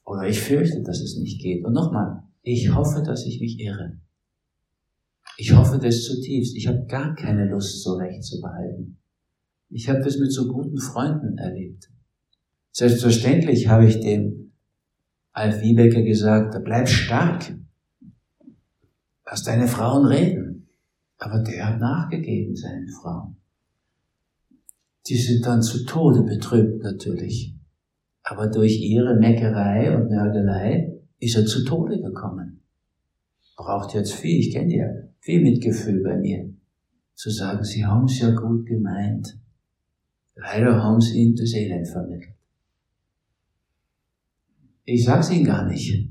Oder 0.06 0.28
ich 0.28 0.40
fürchte, 0.40 0.82
dass 0.82 1.02
es 1.02 1.18
nicht 1.18 1.42
geht. 1.42 1.66
Und 1.66 1.74
nochmal, 1.74 2.24
ich 2.44 2.74
hoffe, 2.74 3.02
dass 3.04 3.26
ich 3.26 3.40
mich 3.40 3.60
irre. 3.60 4.00
Ich 5.38 5.56
hoffe 5.56 5.80
das 5.80 6.04
zutiefst. 6.04 6.56
Ich 6.56 6.68
habe 6.68 6.86
gar 6.86 7.16
keine 7.16 7.50
Lust, 7.50 7.82
so 7.82 7.96
recht 7.96 8.24
zu 8.24 8.42
behalten. 8.42 8.98
Ich 9.70 9.90
habe 9.90 10.02
das 10.02 10.18
mit 10.18 10.32
so 10.32 10.48
guten 10.52 10.78
Freunden 10.78 11.38
erlebt. 11.38 11.90
Selbstverständlich 12.72 13.68
habe 13.68 13.86
ich 13.86 14.00
dem 14.00 14.54
Alf 15.34 15.62
Wiebecker 15.62 16.02
gesagt, 16.02 16.62
bleib 16.64 16.88
stark. 16.88 17.54
Lass 19.26 19.44
deine 19.44 19.68
Frauen 19.68 20.06
reden. 20.06 20.70
Aber 21.18 21.40
der 21.40 21.68
hat 21.68 21.80
nachgegeben, 21.80 22.56
seinen 22.56 22.90
Frauen. 22.90 23.38
Die 25.08 25.18
sind 25.18 25.46
dann 25.46 25.62
zu 25.62 25.86
Tode 25.86 26.24
betrübt 26.24 26.84
natürlich. 26.84 27.56
Aber 28.24 28.48
durch 28.48 28.80
ihre 28.82 29.16
Meckerei 29.16 29.96
und 29.96 30.10
Nörgelei 30.10 31.00
ist 31.20 31.36
er 31.36 31.46
zu 31.46 31.64
Tode 31.64 32.02
gekommen. 32.02 32.62
Braucht 33.56 33.94
jetzt 33.94 34.14
viel, 34.14 34.40
ich 34.40 34.52
kenne 34.54 34.76
ja, 34.76 34.88
viel 35.20 35.42
Mitgefühl 35.42 36.02
bei 36.04 36.18
mir. 36.18 36.54
Zu 37.14 37.30
sagen, 37.30 37.64
sie 37.64 37.86
haben 37.86 38.06
es 38.06 38.20
ja 38.20 38.32
gut 38.32 38.66
gemeint. 38.66 39.38
Leider 40.36 40.82
haben 40.82 41.00
sie 41.00 41.22
ihm 41.22 41.36
das 41.36 41.54
Elend 41.54 41.88
vermittelt. 41.88 42.41
Ich 44.86 45.06
sag's 45.06 45.32
Ihnen 45.32 45.46
gar 45.46 45.68
nicht. 45.68 46.10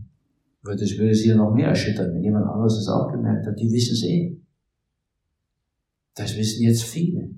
Weil 0.62 0.76
das 0.76 0.96
würde 0.98 1.14
Sie 1.14 1.28
ja 1.28 1.36
noch 1.36 1.54
mehr 1.54 1.68
erschüttern, 1.68 2.14
wenn 2.14 2.22
jemand 2.22 2.46
anderes 2.46 2.76
das 2.76 2.88
auch 2.88 3.10
gemerkt 3.10 3.46
hat. 3.46 3.58
Die 3.58 3.70
wissen 3.70 3.94
es 3.94 4.04
eh. 4.04 4.36
Das 6.14 6.36
wissen 6.36 6.62
jetzt 6.62 6.82
viele. 6.82 7.30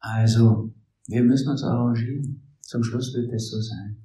Also, 0.00 0.72
wir 1.06 1.22
müssen 1.22 1.48
uns 1.48 1.62
arrangieren. 1.62 2.42
Zum 2.60 2.82
Schluss 2.82 3.14
wird 3.14 3.32
es 3.32 3.50
so 3.50 3.60
sein. 3.60 3.98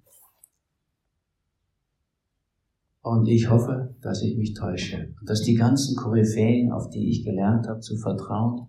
Und 3.02 3.28
ich 3.28 3.50
hoffe, 3.50 3.96
dass 4.02 4.22
ich 4.22 4.38
mich 4.38 4.54
täusche. 4.54 5.14
Und 5.20 5.30
dass 5.30 5.42
die 5.42 5.56
ganzen 5.56 5.96
Koryphäen, 5.96 6.72
auf 6.72 6.90
die 6.90 7.10
ich 7.10 7.24
gelernt 7.24 7.68
habe 7.68 7.80
zu 7.80 7.98
vertrauen, 7.98 8.68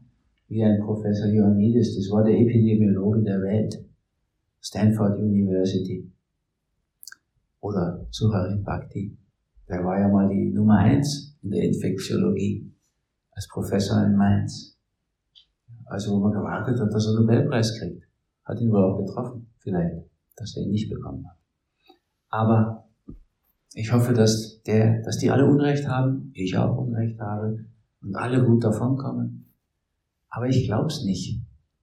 wie 0.48 0.62
ein 0.62 0.81
Professor 0.81 1.27
Ioannidis, 1.27 1.96
das 1.96 2.11
war 2.11 2.24
der 2.24 2.38
Epidemiologe 2.38 3.22
der 3.22 3.42
Welt, 3.42 3.85
Stanford 4.61 5.18
University, 5.18 6.11
oder 7.61 8.07
Suharin 8.11 8.62
Bhakti. 8.62 9.16
Der 9.68 9.85
war 9.85 9.99
ja 9.99 10.09
mal 10.09 10.29
die 10.29 10.51
Nummer 10.51 10.79
eins 10.79 11.37
in 11.42 11.51
der 11.51 11.64
Infektiologie 11.64 12.73
als 13.33 13.49
Professor 13.49 14.03
in 14.05 14.16
Mainz. 14.16 14.77
Also 15.87 16.12
wo 16.12 16.21
man 16.21 16.33
gewartet 16.33 16.81
hat, 16.81 16.92
dass 16.92 17.07
er 17.07 17.16
einen 17.16 17.27
Nobelpreis 17.27 17.79
kriegt. 17.79 18.03
Hat 18.44 18.61
ihn 18.61 18.71
wohl 18.71 18.85
auch 18.85 18.99
getroffen, 18.99 19.51
vielleicht, 19.59 19.94
dass 20.37 20.57
er 20.57 20.64
ihn 20.64 20.71
nicht 20.71 20.90
bekommen 20.90 21.27
hat. 21.27 21.37
Aber 22.31 22.88
ich 23.75 23.92
hoffe, 23.92 24.12
dass, 24.12 24.62
der, 24.62 25.03
dass 25.03 25.18
die 25.18 25.31
alle 25.31 25.47
Unrecht 25.47 25.87
haben, 25.87 26.31
ich 26.35 26.57
auch 26.57 26.77
Unrecht 26.77 27.18
habe 27.21 27.64
und 28.03 28.16
alle 28.16 28.44
gut 28.44 28.64
davonkommen. 28.64 29.53
Aber 30.29 30.47
ich 30.47 30.66
glaube 30.66 30.87
es 30.87 31.05
nicht, 31.05 31.40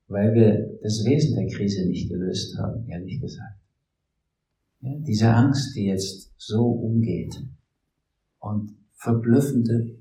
weil 0.08 0.34
wir 0.34 0.78
das 0.82 1.04
Wesen 1.06 1.36
der 1.36 1.48
Krise 1.48 1.88
nicht 1.88 2.10
gelöst 2.10 2.58
haben, 2.58 2.88
ehrlich 2.88 3.20
gesagt. 3.20 3.60
Ja, 4.82 4.92
diese 5.00 5.34
Angst, 5.34 5.76
die 5.76 5.86
jetzt 5.86 6.34
so 6.38 6.66
umgeht 6.66 7.36
und 8.40 8.76
verblüffende 8.94 9.98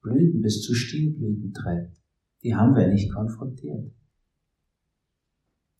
Blüten 0.00 0.40
bis 0.40 0.62
zu 0.62 0.74
Stielblüten 0.74 1.52
treibt, 1.52 1.96
die 2.42 2.54
haben 2.54 2.74
wir 2.74 2.88
nicht 2.88 3.12
konfrontiert. 3.12 3.90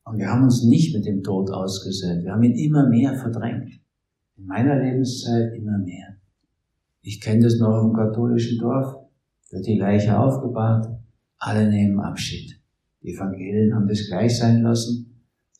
Und 0.05 0.19
wir 0.19 0.29
haben 0.29 0.45
uns 0.45 0.65
nicht 0.65 0.95
mit 0.95 1.05
dem 1.05 1.23
Tod 1.23 1.51
ausgesöhnt. 1.51 2.25
Wir 2.25 2.33
haben 2.33 2.43
ihn 2.43 2.57
immer 2.57 2.89
mehr 2.89 3.15
verdrängt. 3.15 3.79
In 4.37 4.47
meiner 4.47 4.79
Lebenszeit 4.79 5.55
immer 5.55 5.77
mehr. 5.79 6.17
Ich 7.03 7.21
kenne 7.21 7.43
das 7.43 7.59
noch 7.59 7.85
im 7.85 7.93
katholischen 7.93 8.59
Dorf. 8.59 8.97
Wird 9.51 9.67
die 9.67 9.79
Leiche 9.79 10.19
aufgebahrt, 10.19 10.87
alle 11.39 11.69
nehmen 11.69 12.01
Abschied. 12.01 12.59
Die 13.03 13.15
Evangelien 13.15 13.75
haben 13.75 13.87
das 13.87 14.07
gleich 14.07 14.39
sein 14.39 14.63
lassen. 14.63 15.08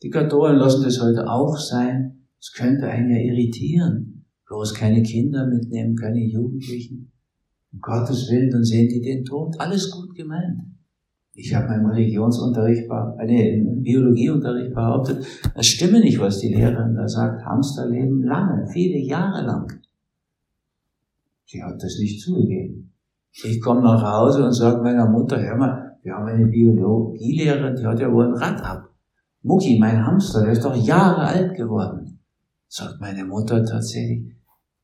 Die 0.01 0.09
Katholen 0.09 0.57
lassen 0.57 0.83
das 0.83 1.01
heute 1.01 1.29
auch 1.29 1.57
sein. 1.57 2.25
Es 2.39 2.53
könnte 2.53 2.87
einen 2.87 3.09
ja 3.09 3.17
irritieren. 3.17 4.25
Bloß 4.47 4.73
keine 4.73 5.03
Kinder 5.03 5.45
mitnehmen, 5.45 5.95
keine 5.95 6.23
Jugendlichen. 6.23 7.11
Um 7.71 7.81
Gottes 7.81 8.29
Willen, 8.31 8.49
dann 8.49 8.63
sehen 8.63 8.87
die 8.87 9.01
den 9.01 9.25
Tod. 9.25 9.59
Alles 9.59 9.91
gut 9.91 10.15
gemeint. 10.15 10.61
Ich 11.33 11.53
habe 11.53 11.67
meinem 11.67 11.85
Religionsunterricht, 11.85 12.89
im 12.89 13.83
Biologieunterricht 13.83 14.73
behauptet, 14.73 15.25
es 15.55 15.67
stimme 15.67 15.99
nicht, 15.99 16.19
was 16.19 16.39
die 16.39 16.53
Lehrerin 16.53 16.95
da 16.95 17.07
sagt. 17.07 17.45
Hamster 17.45 17.87
leben 17.87 18.23
lange, 18.23 18.67
viele 18.67 18.97
Jahre 18.97 19.45
lang. 19.45 19.71
Sie 21.45 21.63
hat 21.63 21.81
das 21.81 21.97
nicht 21.99 22.21
zugegeben. 22.21 22.91
Ich 23.31 23.61
komme 23.61 23.81
nach 23.81 24.03
Hause 24.03 24.43
und 24.43 24.53
sage 24.53 24.81
meiner 24.81 25.07
Mutter, 25.09 25.41
hör 25.41 25.55
mal, 25.55 25.97
wir 26.03 26.13
haben 26.13 26.27
eine 26.27 26.47
Biologielehrerin, 26.47 27.75
die 27.75 27.85
hat 27.85 27.99
ja 27.99 28.11
wohl 28.11 28.27
ein 28.27 28.33
Rad 28.33 28.61
ab. 28.61 28.88
Mucki, 29.41 29.77
mein 29.79 30.05
Hamster, 30.05 30.43
der 30.43 30.51
ist 30.51 30.65
doch 30.65 30.75
Jahre 30.75 31.21
alt 31.21 31.55
geworden. 31.55 32.19
Sagt 32.67 32.99
meine 32.99 33.23
Mutter 33.23 33.63
tatsächlich, 33.63 34.35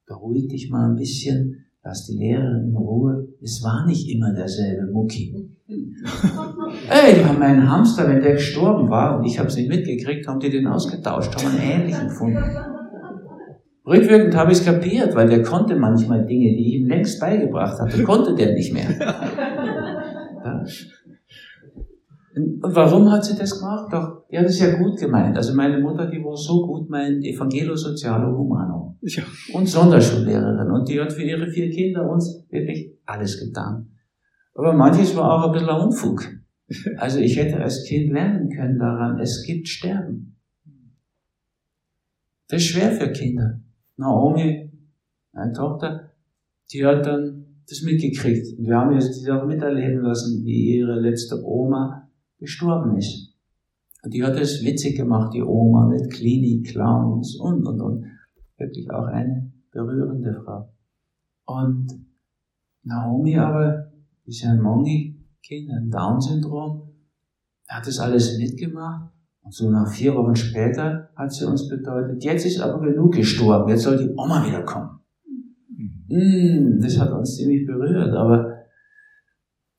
beruhig 0.08 0.48
dich 0.48 0.70
mal 0.70 0.90
ein 0.90 0.96
bisschen, 0.96 1.66
lass 1.84 2.06
die 2.06 2.18
Lehrerin 2.18 2.70
in 2.70 2.76
Ruhe. 2.76 3.28
Es 3.42 3.62
war 3.64 3.86
nicht 3.86 4.10
immer 4.10 4.34
derselbe 4.34 4.92
Mucki. 4.92 5.52
Ey, 6.90 7.26
meinen 7.38 7.70
Hamster, 7.70 8.08
wenn 8.08 8.22
der 8.22 8.34
gestorben 8.34 8.90
war 8.90 9.18
und 9.18 9.26
ich 9.26 9.40
habe 9.40 9.50
es 9.50 9.56
nicht 9.58 9.68
mitgekriegt, 9.70 10.28
haben 10.28 10.40
die 10.40 10.50
den 10.50 10.68
ausgetauscht, 10.68 11.36
haben 11.36 11.48
einen 11.48 11.82
ähnlichen 11.82 12.08
gefunden. 12.08 12.44
Rückwirkend 13.86 14.36
habe 14.36 14.52
ich 14.52 14.60
es 14.60 14.66
kapiert, 14.66 15.14
weil 15.16 15.30
der 15.30 15.44
konnte 15.44 15.76
manchmal 15.76 16.26
Dinge, 16.26 16.48
die 16.56 16.70
ich 16.70 16.74
ihm 16.76 16.88
längst 16.88 17.20
beigebracht 17.20 17.80
hatte, 17.80 18.04
konnte 18.04 18.34
der 18.36 18.54
nicht 18.54 18.74
mehr. 18.74 18.88
Und 22.36 22.60
warum 22.76 23.12
hat 23.12 23.24
sie 23.24 23.38
das 23.38 23.60
gemacht? 23.60 23.92
Doch, 23.92 24.28
die 24.30 24.38
hat 24.38 24.46
es 24.46 24.60
ja 24.60 24.76
gut 24.76 25.00
gemeint. 25.00 25.38
Also 25.38 25.54
meine 25.56 25.80
Mutter, 25.80 26.08
die 26.10 26.24
war 26.24 26.36
so 26.36 26.66
gut 26.68 26.90
mein 26.90 27.22
Evangelo 27.24 27.76
Sozialo 27.76 28.38
Humano. 28.38 28.98
Ja. 29.02 29.24
Und 29.54 29.68
Sonderschullehrerin. 29.68 30.72
Und 30.72 30.90
die 30.90 31.00
hat 31.00 31.14
für 31.14 31.24
ihre 31.24 31.48
vier 31.48 31.70
Kinder 31.70 32.10
uns 32.10 32.46
wirklich 32.50 32.94
alles 33.06 33.40
getan. 33.40 33.90
Aber 34.54 34.74
manches 34.74 35.16
war 35.16 35.32
auch 35.32 35.48
ein 35.48 35.52
bisschen 35.54 35.70
Unfug. 35.70 36.28
Also 36.98 37.20
ich 37.20 37.38
hätte 37.38 37.62
als 37.62 37.84
Kind 37.84 38.12
lernen 38.12 38.50
können 38.50 38.80
daran, 38.80 39.20
es 39.20 39.44
gibt 39.44 39.68
Sterben. 39.68 40.36
Das 42.48 42.62
ist 42.62 42.70
schwer 42.70 42.92
für 42.92 43.12
Kinder. 43.12 43.62
Naomi, 43.98 44.72
meine 45.32 45.54
Tochter, 45.54 46.12
die 46.72 46.86
hat 46.86 47.06
dann 47.06 47.46
das 47.70 47.82
mitgekriegt. 47.82 48.58
Und 48.58 48.68
wir 48.68 48.76
haben 48.76 48.94
jetzt 48.94 49.24
die 49.24 49.32
auch 49.32 49.46
miterleben 49.46 50.02
lassen, 50.02 50.44
wie 50.44 50.78
ihre 50.78 51.00
letzte 51.00 51.44
Oma 51.44 52.05
gestorben 52.46 52.98
ist. 52.98 53.34
Und 54.04 54.14
die 54.14 54.24
hat 54.24 54.38
es 54.40 54.64
witzig 54.64 54.98
gemacht, 54.98 55.34
die 55.34 55.42
Oma, 55.42 55.88
mit 55.88 56.12
Klinik-Clowns 56.12 57.38
und, 57.38 57.66
und, 57.66 57.82
und. 57.82 58.06
Wirklich 58.58 58.90
auch 58.92 59.06
eine 59.06 59.52
berührende 59.72 60.42
Frau. 60.44 60.70
Und 61.46 61.88
Naomi 62.84 63.38
aber 63.38 63.92
ist 64.26 64.44
ja 64.44 64.52
ein 64.52 64.62
Mongi-Kind, 64.62 65.72
ein 65.72 65.90
Down-Syndrom. 65.90 66.90
Hat 67.68 67.88
das 67.88 68.00
alles 68.00 68.38
mitgemacht. 68.38 69.12
Und 69.42 69.54
so 69.54 69.70
nach 69.70 69.88
vier 69.88 70.16
Wochen 70.16 70.36
später 70.36 71.10
hat 71.16 71.32
sie 71.32 71.48
uns 71.48 71.68
bedeutet, 71.68 72.24
jetzt 72.24 72.46
ist 72.46 72.60
aber 72.60 72.80
genug 72.82 73.14
gestorben, 73.14 73.70
jetzt 73.70 73.84
soll 73.84 73.98
die 73.98 74.14
Oma 74.16 74.44
wiederkommen. 74.46 75.00
Mm, 76.08 76.80
das 76.80 77.00
hat 77.00 77.12
uns 77.12 77.36
ziemlich 77.36 77.66
berührt, 77.66 78.16
aber 78.16 78.56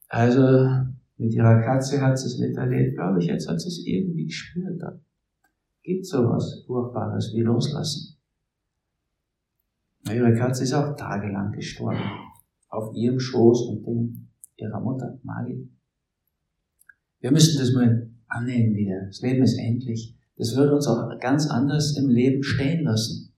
also 0.09 0.86
mit 1.19 1.33
ihrer 1.33 1.63
Katze 1.63 2.01
hat 2.01 2.19
sie 2.19 2.27
es 2.27 2.39
miterlebt, 2.39 2.97
glaube 2.97 3.19
ich, 3.21 3.27
jetzt 3.27 3.49
hat 3.49 3.61
sie 3.61 3.69
es 3.69 3.87
irgendwie 3.87 4.27
gespürt. 4.27 4.81
Da 4.81 4.99
gibt 5.83 6.07
sowas 6.07 6.65
Furchtbares 6.67 7.33
wie 7.35 7.43
Loslassen. 7.43 8.17
Ihre 10.09 10.35
Katze 10.35 10.65
ist 10.65 10.73
auch 10.73 10.95
tagelang 10.97 11.53
gestorben. 11.53 12.01
Auf 12.69 12.95
ihrem 12.95 13.19
Schoß 13.19 13.69
und 13.69 13.87
dem 13.87 14.29
ihrer 14.57 14.81
Mutter, 14.81 15.19
Maggie. 15.23 15.69
Wir 17.21 17.33
müssen 17.33 17.59
das 17.59 17.73
mal 17.73 18.11
annehmen 18.29 18.75
wieder. 18.75 19.07
Das 19.07 19.21
Leben 19.21 19.43
ist 19.43 19.59
endlich. 19.59 20.15
Das 20.37 20.55
würde 20.55 20.75
uns 20.75 20.87
auch 20.87 21.09
ganz 21.19 21.49
anders 21.49 21.97
im 21.97 22.09
Leben 22.09 22.43
stehen 22.43 22.85
lassen. 22.85 23.33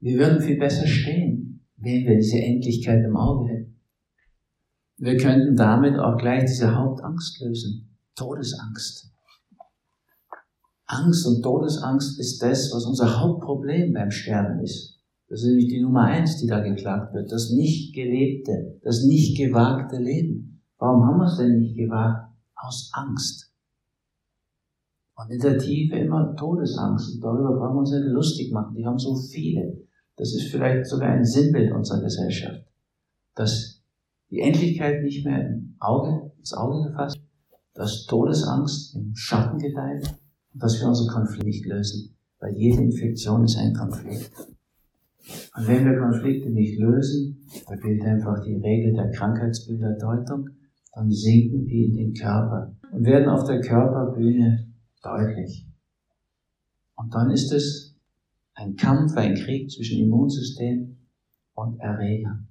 Wir 0.00 0.18
würden 0.18 0.40
viel 0.40 0.58
besser 0.58 0.86
stehen, 0.86 1.64
wenn 1.76 2.04
wir 2.06 2.16
diese 2.16 2.38
Endlichkeit 2.38 3.04
im 3.04 3.16
Auge 3.16 3.48
hätten. 3.50 3.61
Wir 5.02 5.16
könnten 5.16 5.56
damit 5.56 5.98
auch 5.98 6.16
gleich 6.16 6.44
diese 6.44 6.76
Hauptangst 6.76 7.40
lösen. 7.40 7.88
Todesangst. 8.14 9.12
Angst 10.86 11.26
und 11.26 11.42
Todesangst 11.42 12.20
ist 12.20 12.40
das, 12.40 12.70
was 12.72 12.84
unser 12.84 13.18
Hauptproblem 13.20 13.92
beim 13.92 14.12
Sterben 14.12 14.60
ist. 14.60 15.00
Das 15.28 15.40
ist 15.40 15.48
nämlich 15.48 15.66
die 15.66 15.80
Nummer 15.80 16.02
eins, 16.02 16.36
die 16.36 16.46
da 16.46 16.60
geklagt 16.60 17.14
wird. 17.14 17.32
Das 17.32 17.50
nicht 17.50 17.92
gelebte, 17.96 18.78
das 18.84 19.02
nicht 19.02 19.36
gewagte 19.36 19.96
Leben. 19.96 20.62
Warum 20.78 21.04
haben 21.04 21.18
wir 21.18 21.26
es 21.26 21.36
denn 21.36 21.58
nicht 21.58 21.76
gewagt? 21.76 22.32
Aus 22.54 22.92
Angst. 22.94 23.52
Und 25.16 25.32
in 25.32 25.40
der 25.40 25.58
Tiefe 25.58 25.96
immer 25.96 26.36
Todesangst. 26.36 27.16
Und 27.16 27.24
darüber 27.24 27.58
brauchen 27.58 27.74
wir 27.74 27.80
uns 27.80 27.90
nicht 27.90 28.04
lustig 28.04 28.52
machen. 28.52 28.76
Die 28.76 28.86
haben 28.86 29.00
so 29.00 29.16
viele. 29.16 29.82
Das 30.16 30.32
ist 30.32 30.52
vielleicht 30.52 30.86
sogar 30.86 31.08
ein 31.08 31.24
Sinnbild 31.24 31.72
unserer 31.72 32.02
Gesellschaft. 32.02 32.64
Dass 33.34 33.71
die 34.32 34.40
Endlichkeit 34.40 35.02
nicht 35.02 35.26
mehr 35.26 35.46
im 35.46 35.76
Auge, 35.78 36.32
ins 36.38 36.54
Auge 36.54 36.88
gefasst, 36.88 37.20
dass 37.74 38.06
Todesangst 38.06 38.96
im 38.96 39.14
Schatten 39.14 39.58
gedeiht 39.58 40.18
und 40.54 40.62
dass 40.62 40.80
wir 40.80 40.88
unsere 40.88 41.12
Konflikte 41.12 41.46
nicht 41.46 41.66
lösen. 41.66 42.16
Weil 42.40 42.54
jede 42.56 42.82
Infektion 42.82 43.44
ist 43.44 43.58
ein 43.58 43.74
Konflikt. 43.74 44.32
Und 45.54 45.68
wenn 45.68 45.84
wir 45.84 45.98
Konflikte 45.98 46.50
nicht 46.50 46.78
lösen, 46.78 47.46
da 47.68 47.76
gilt 47.76 48.02
einfach 48.02 48.42
die 48.42 48.56
Regel 48.56 48.94
der 48.94 49.10
Krankheitsbilderdeutung, 49.10 50.48
dann 50.94 51.10
sinken 51.10 51.66
die 51.66 51.84
in 51.84 51.94
den 51.94 52.14
Körper 52.14 52.74
und 52.90 53.04
werden 53.04 53.28
auf 53.28 53.44
der 53.44 53.60
Körperbühne 53.60 54.66
deutlich. 55.02 55.66
Und 56.96 57.14
dann 57.14 57.30
ist 57.30 57.52
es 57.52 57.94
ein 58.54 58.76
Kampf, 58.76 59.14
ein 59.16 59.34
Krieg 59.34 59.70
zwischen 59.70 60.00
Immunsystem 60.00 60.96
und 61.54 61.78
Erreger. 61.80 62.44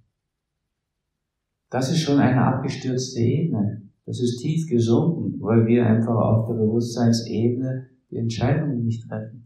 Das 1.71 1.89
ist 1.89 2.01
schon 2.01 2.19
eine 2.19 2.43
abgestürzte 2.43 3.21
Ebene. 3.21 3.81
Das 4.05 4.19
ist 4.19 4.39
tief 4.41 4.67
gesunken, 4.67 5.39
weil 5.41 5.65
wir 5.65 5.85
einfach 5.85 6.15
auf 6.15 6.47
der 6.47 6.55
Bewusstseinsebene 6.55 7.89
die 8.11 8.17
Entscheidungen 8.17 8.83
nicht 8.83 9.07
treffen. 9.07 9.45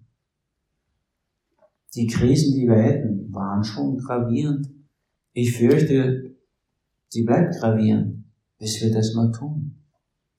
Die 1.93 2.07
Krisen, 2.07 2.55
die 2.55 2.67
wir 2.67 2.81
hätten, 2.81 3.31
waren 3.31 3.63
schon 3.63 3.99
gravierend. 3.99 4.71
Ich 5.33 5.55
fürchte, 5.55 6.35
sie 7.09 7.23
bleibt 7.23 7.59
gravierend, 7.59 8.25
bis 8.57 8.81
wir 8.81 8.91
das 8.91 9.13
mal 9.13 9.31
tun. 9.31 9.75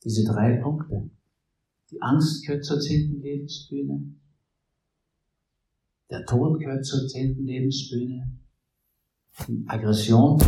Diese 0.05 0.25
drei 0.25 0.57
Punkte. 0.57 1.09
Die 1.93 2.03
Angst 2.03 2.45
gehört 2.45 2.65
zur 2.65 2.81
zehnten 2.81 3.23
Lebensbühne. 3.23 4.13
Der 6.11 6.25
Tod 6.27 6.59
gehört 6.59 6.85
zur 6.85 7.07
zehnten 7.07 7.47
Lebensbühne. 7.47 8.33
Die 9.47 9.65
Aggression, 9.69 10.39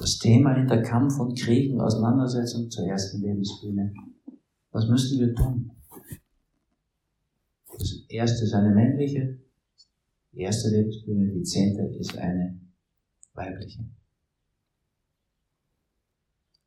das 0.00 0.18
Thema 0.18 0.54
hinter 0.54 0.82
Kampf 0.82 1.18
und 1.18 1.38
Krieg 1.38 1.72
und 1.72 1.80
Auseinandersetzung 1.80 2.70
zur 2.70 2.86
ersten 2.86 3.22
Lebensbühne. 3.22 3.92
Was 4.70 4.88
müssen 4.88 5.20
wir 5.20 5.34
tun? 5.34 5.70
Das 7.78 8.04
erste 8.08 8.44
ist 8.44 8.54
eine 8.54 8.74
männliche, 8.74 9.38
die 10.32 10.40
erste 10.40 10.70
Lebensbühne, 10.70 11.32
die 11.32 11.42
zehnte 11.42 11.82
ist 11.98 12.16
eine 12.18 12.60
weibliche. 13.34 13.84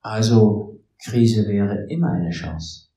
Also, 0.02 0.80
Krise 1.04 1.48
wäre 1.48 1.86
immer 1.90 2.12
eine 2.12 2.30
Chance. 2.30 2.88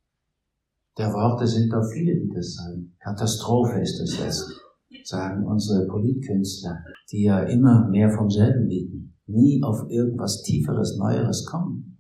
Der 0.97 1.13
Worte 1.13 1.47
sind 1.47 1.73
doch 1.73 1.85
viele, 1.93 2.15
die 2.21 2.31
das 2.33 2.55
sagen. 2.55 2.95
Katastrophe 3.01 3.81
ist 3.81 4.01
das 4.01 4.19
jetzt, 4.19 4.61
sagen 5.05 5.45
unsere 5.45 5.87
Politkünstler, 5.87 6.85
die 7.11 7.25
ja 7.25 7.43
immer 7.45 7.89
mehr 7.89 8.11
vom 8.11 8.31
selben 8.31 8.69
bieten, 8.69 9.10
nie 9.31 9.63
auf 9.63 9.89
irgendwas 9.89 10.43
Tieferes, 10.43 10.97
Neueres 10.99 11.47
kommen. 11.47 11.99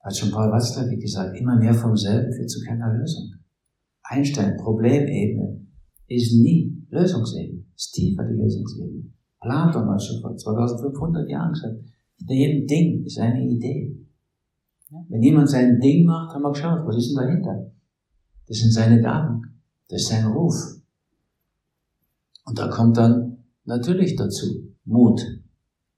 Hat 0.00 0.16
schon 0.16 0.30
Paul 0.30 0.50
Watzlawick 0.50 1.00
gesagt, 1.00 1.38
immer 1.38 1.56
mehr 1.56 1.74
vom 1.74 1.96
selben 1.96 2.32
führt 2.32 2.50
zu 2.50 2.60
keiner 2.64 2.92
Lösung. 2.92 3.34
Einstein, 4.02 4.56
Problemebene, 4.56 5.66
ist 6.08 6.34
nie 6.34 6.84
Lösungsebene, 6.90 7.64
ist 7.74 7.92
tiefer 7.92 8.24
die 8.24 8.34
Lösungsebene. 8.34 9.04
Platon 9.40 9.88
hat 9.88 10.02
schon 10.02 10.20
vor 10.20 10.36
2500 10.36 11.28
Jahren 11.28 11.52
gesagt, 11.52 11.80
hinter 12.18 12.34
jedem 12.34 12.66
Ding 12.66 13.04
ist 13.04 13.18
eine 13.18 13.48
Idee. 13.48 13.96
Wenn 15.08 15.22
jemand 15.22 15.48
sein 15.48 15.80
Ding 15.80 16.04
macht, 16.04 16.34
haben 16.34 16.42
wir 16.42 16.52
geschaut, 16.52 16.86
was 16.86 16.96
ist 16.96 17.10
denn 17.10 17.24
dahinter? 17.24 17.72
Das 18.46 18.58
sind 18.58 18.72
seine 18.72 19.00
Gaben. 19.00 19.60
Das 19.88 20.02
ist 20.02 20.08
sein 20.08 20.26
Ruf. 20.26 20.54
Und 22.44 22.58
da 22.58 22.68
kommt 22.68 22.96
dann 22.96 23.38
natürlich 23.64 24.16
dazu 24.16 24.74
Mut. 24.84 25.22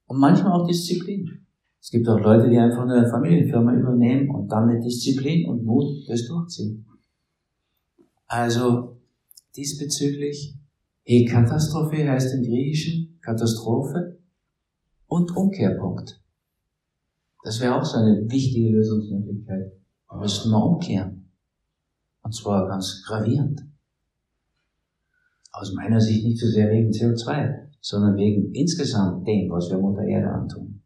Und 0.06 0.18
manchmal 0.18 0.60
auch 0.60 0.66
Disziplin. 0.66 1.46
Es 1.80 1.90
gibt 1.90 2.08
auch 2.08 2.18
Leute, 2.18 2.48
die 2.48 2.58
einfach 2.58 2.82
eine 2.82 3.08
Familienfirma 3.08 3.74
übernehmen 3.74 4.30
und 4.30 4.48
dann 4.48 4.66
mit 4.66 4.84
Disziplin 4.84 5.48
und 5.48 5.64
Mut 5.64 6.08
das 6.08 6.26
durchziehen. 6.26 6.86
Also 8.26 9.00
diesbezüglich, 9.54 10.56
E-Katastrophe 11.04 12.08
heißt 12.10 12.34
im 12.34 12.42
Griechischen 12.42 13.18
Katastrophe 13.20 14.18
und 15.06 15.36
Umkehrpunkt. 15.36 16.22
Das 17.42 17.60
wäre 17.60 17.78
auch 17.78 17.84
so 17.84 17.98
eine 17.98 18.30
wichtige 18.30 18.70
Lösungsmöglichkeit. 18.70 19.72
Da 20.08 20.16
müssten 20.16 20.50
wir 20.50 20.64
umkehren. 20.64 21.30
Und 22.22 22.34
zwar 22.34 22.66
ganz 22.66 23.04
gravierend. 23.06 23.66
Aus 25.52 25.74
meiner 25.74 26.00
Sicht 26.00 26.24
nicht 26.24 26.40
so 26.40 26.46
sehr 26.48 26.70
wegen 26.70 26.90
CO2, 26.90 27.68
sondern 27.84 28.16
wegen 28.16 28.50
insgesamt 28.54 29.28
dem, 29.28 29.50
was 29.50 29.68
wir 29.68 29.76
Mutter 29.76 30.04
Erde 30.04 30.30
antun. 30.30 30.80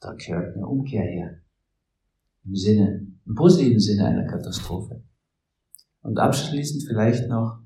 Da 0.00 0.12
gehört 0.12 0.54
eine 0.54 0.66
Umkehr 0.66 1.02
her. 1.02 1.38
Im 2.44 2.54
Sinne, 2.54 3.06
im 3.24 3.34
positiven 3.34 3.80
Sinne 3.80 4.04
einer 4.04 4.26
Katastrophe. 4.26 5.02
Und 6.02 6.18
abschließend 6.18 6.82
vielleicht 6.86 7.26
noch 7.30 7.60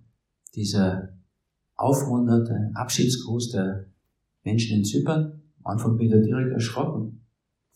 dieser 0.55 1.09
aufmunterte 1.75 2.71
Abschiedsgruß 2.75 3.51
der 3.51 3.87
Menschen 4.45 4.79
in 4.79 4.85
Zypern. 4.85 5.43
Am 5.65 5.73
Anfang 5.73 5.97
bin 5.97 6.07
ich 6.07 6.25
direkt 6.25 6.53
erschrocken. 6.53 7.27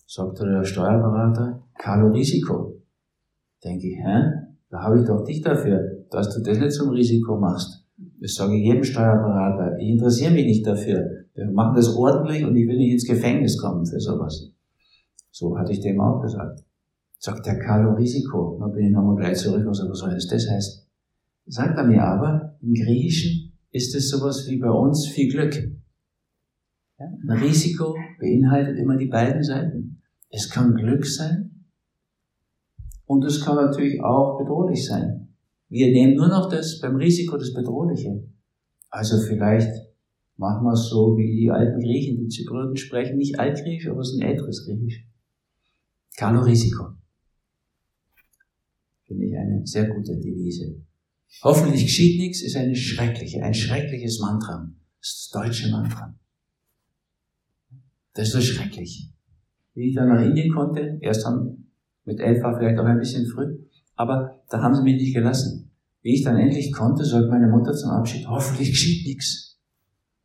Sagte 0.06 0.44
der 0.44 0.62
Steuerberater, 0.62 1.66
Carlo 1.76 2.12
Risiko. 2.12 2.80
Denke 3.64 3.88
ich, 3.88 3.96
hä? 3.96 4.30
Da 4.68 4.82
habe 4.82 5.00
ich 5.00 5.06
doch 5.08 5.24
dich 5.24 5.40
dafür, 5.40 6.06
dass 6.08 6.32
du 6.32 6.40
das 6.40 6.58
nicht 6.58 6.72
zum 6.72 6.90
Risiko 6.90 7.36
machst. 7.36 7.79
Das 8.20 8.34
sage 8.34 8.56
ich 8.56 8.64
jedem 8.64 8.84
Steuerberater. 8.84 9.78
Ich 9.78 9.88
interessiere 9.88 10.32
mich 10.32 10.46
nicht 10.46 10.66
dafür. 10.66 11.26
Wir 11.34 11.50
machen 11.50 11.74
das 11.74 11.94
ordentlich 11.94 12.44
und 12.44 12.56
ich 12.56 12.66
will 12.66 12.76
nicht 12.76 12.92
ins 12.92 13.06
Gefängnis 13.06 13.58
kommen 13.58 13.86
für 13.86 14.00
sowas. 14.00 14.50
So 15.30 15.56
hatte 15.58 15.72
ich 15.72 15.80
dem 15.80 16.00
auch 16.00 16.20
gesagt. 16.20 16.64
Sagt 17.18 17.46
der 17.46 17.58
Carlo 17.58 17.94
Risiko. 17.94 18.58
Dann 18.60 18.72
bin 18.72 18.86
ich 18.86 18.92
nochmal 18.92 19.16
gleich 19.16 19.38
zurück 19.38 19.66
und 19.66 19.74
sage, 19.74 19.90
was 19.90 19.98
soll 19.98 20.10
das, 20.10 20.26
das 20.26 20.48
heißt? 20.48 20.86
Sagt 21.46 21.78
er 21.78 21.84
mir 21.84 22.02
aber, 22.02 22.56
im 22.60 22.74
Griechischen 22.74 23.52
ist 23.70 23.94
es 23.94 24.10
sowas 24.10 24.46
wie 24.48 24.58
bei 24.58 24.70
uns 24.70 25.06
viel 25.06 25.30
Glück. 25.30 25.54
Ein 26.98 27.30
Risiko 27.30 27.94
beinhaltet 28.18 28.78
immer 28.78 28.96
die 28.96 29.06
beiden 29.06 29.42
Seiten. 29.42 30.02
Es 30.28 30.50
kann 30.50 30.74
Glück 30.74 31.06
sein 31.06 31.64
und 33.06 33.24
es 33.24 33.44
kann 33.44 33.56
natürlich 33.56 34.02
auch 34.02 34.38
bedrohlich 34.38 34.86
sein. 34.86 35.29
Wir 35.70 35.92
nehmen 35.92 36.16
nur 36.16 36.28
noch 36.28 36.50
das 36.50 36.80
beim 36.80 36.96
Risiko 36.96 37.36
das 37.36 37.54
Bedrohliche. 37.54 38.24
Also 38.90 39.18
vielleicht 39.20 39.70
machen 40.36 40.64
wir 40.64 40.72
es 40.72 40.88
so 40.88 41.16
wie 41.16 41.42
die 41.42 41.50
alten 41.50 41.80
Griechen. 41.80 42.18
Die 42.18 42.28
Zyprioten 42.28 42.76
sprechen 42.76 43.18
nicht 43.18 43.38
Altgriechisch, 43.38 43.88
aber 43.88 44.00
es 44.00 44.10
ist 44.10 44.20
ein 44.20 44.28
älteres 44.28 44.66
Griechisch. 44.66 45.06
Carlo 46.16 46.42
Risiko. 46.42 46.88
Finde 49.04 49.26
ich 49.26 49.36
eine 49.36 49.64
sehr 49.64 49.88
gute 49.88 50.18
Devise. 50.18 50.82
Hoffentlich 51.44 51.84
geschieht 51.84 52.20
nichts 52.20 52.42
ist 52.42 52.56
eine 52.56 52.74
schreckliche, 52.74 53.42
ein 53.42 53.54
schreckliches 53.54 54.18
Mantra. 54.18 54.68
Das 54.98 55.08
ist 55.08 55.32
das 55.32 55.42
deutsche 55.42 55.70
Mantra. 55.70 56.18
Das 58.14 58.26
ist 58.26 58.32
so 58.32 58.40
schrecklich. 58.40 59.08
Wie 59.74 59.90
ich 59.90 59.94
dann 59.94 60.08
nach 60.08 60.22
Indien 60.22 60.52
konnte, 60.52 60.98
erst 61.00 61.24
haben, 61.24 61.70
mit 62.04 62.18
elf 62.18 62.42
war 62.42 62.58
vielleicht 62.58 62.78
auch 62.78 62.84
ein 62.84 62.98
bisschen 62.98 63.24
früh, 63.26 63.56
aber 64.00 64.40
da 64.48 64.62
haben 64.62 64.74
sie 64.74 64.82
mich 64.82 64.96
nicht 64.96 65.14
gelassen. 65.14 65.70
Wie 66.00 66.14
ich 66.14 66.22
dann 66.22 66.38
endlich 66.38 66.72
konnte, 66.72 67.04
sagt 67.04 67.28
meine 67.28 67.48
Mutter 67.48 67.74
zum 67.74 67.90
Abschied, 67.90 68.26
hoffentlich 68.26 68.70
geschieht 68.70 69.06
nichts. 69.06 69.60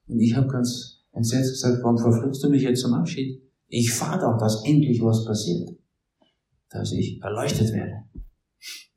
Und 0.08 0.22
ich 0.22 0.34
habe 0.34 0.48
ganz 0.48 1.04
entsetzt 1.12 1.52
gesagt, 1.52 1.84
warum 1.84 1.98
verfluchst 1.98 2.42
du 2.42 2.50
mich 2.50 2.62
jetzt 2.62 2.80
zum 2.80 2.94
Abschied? 2.94 3.44
Ich 3.68 3.92
fahre 3.92 4.22
doch, 4.22 4.38
dass 4.38 4.64
endlich 4.66 5.02
was 5.02 5.26
passiert. 5.26 5.72
Dass 6.70 6.94
ich 6.94 7.22
erleuchtet 7.22 7.74
werde. 7.74 8.04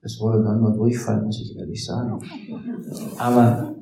Es 0.00 0.20
wurde 0.20 0.44
dann 0.44 0.60
nur 0.60 0.72
Durchfall, 0.72 1.24
muss 1.24 1.40
ich 1.40 1.56
ehrlich 1.58 1.84
sagen. 1.84 2.16
Aber 3.18 3.74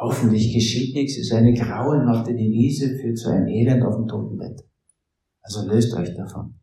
hoffentlich 0.00 0.52
geschieht 0.52 0.96
nichts, 0.96 1.16
ist 1.16 1.32
eine 1.32 1.54
grauenhafte 1.54 2.34
Devise 2.34 2.96
für 2.96 3.14
zu 3.14 3.30
einem 3.30 3.46
Elend 3.46 3.84
auf 3.84 3.94
dem 3.94 4.08
Totenbett. 4.08 4.64
Also 5.42 5.64
löst 5.68 5.94
euch 5.94 6.12
davon. 6.16 6.54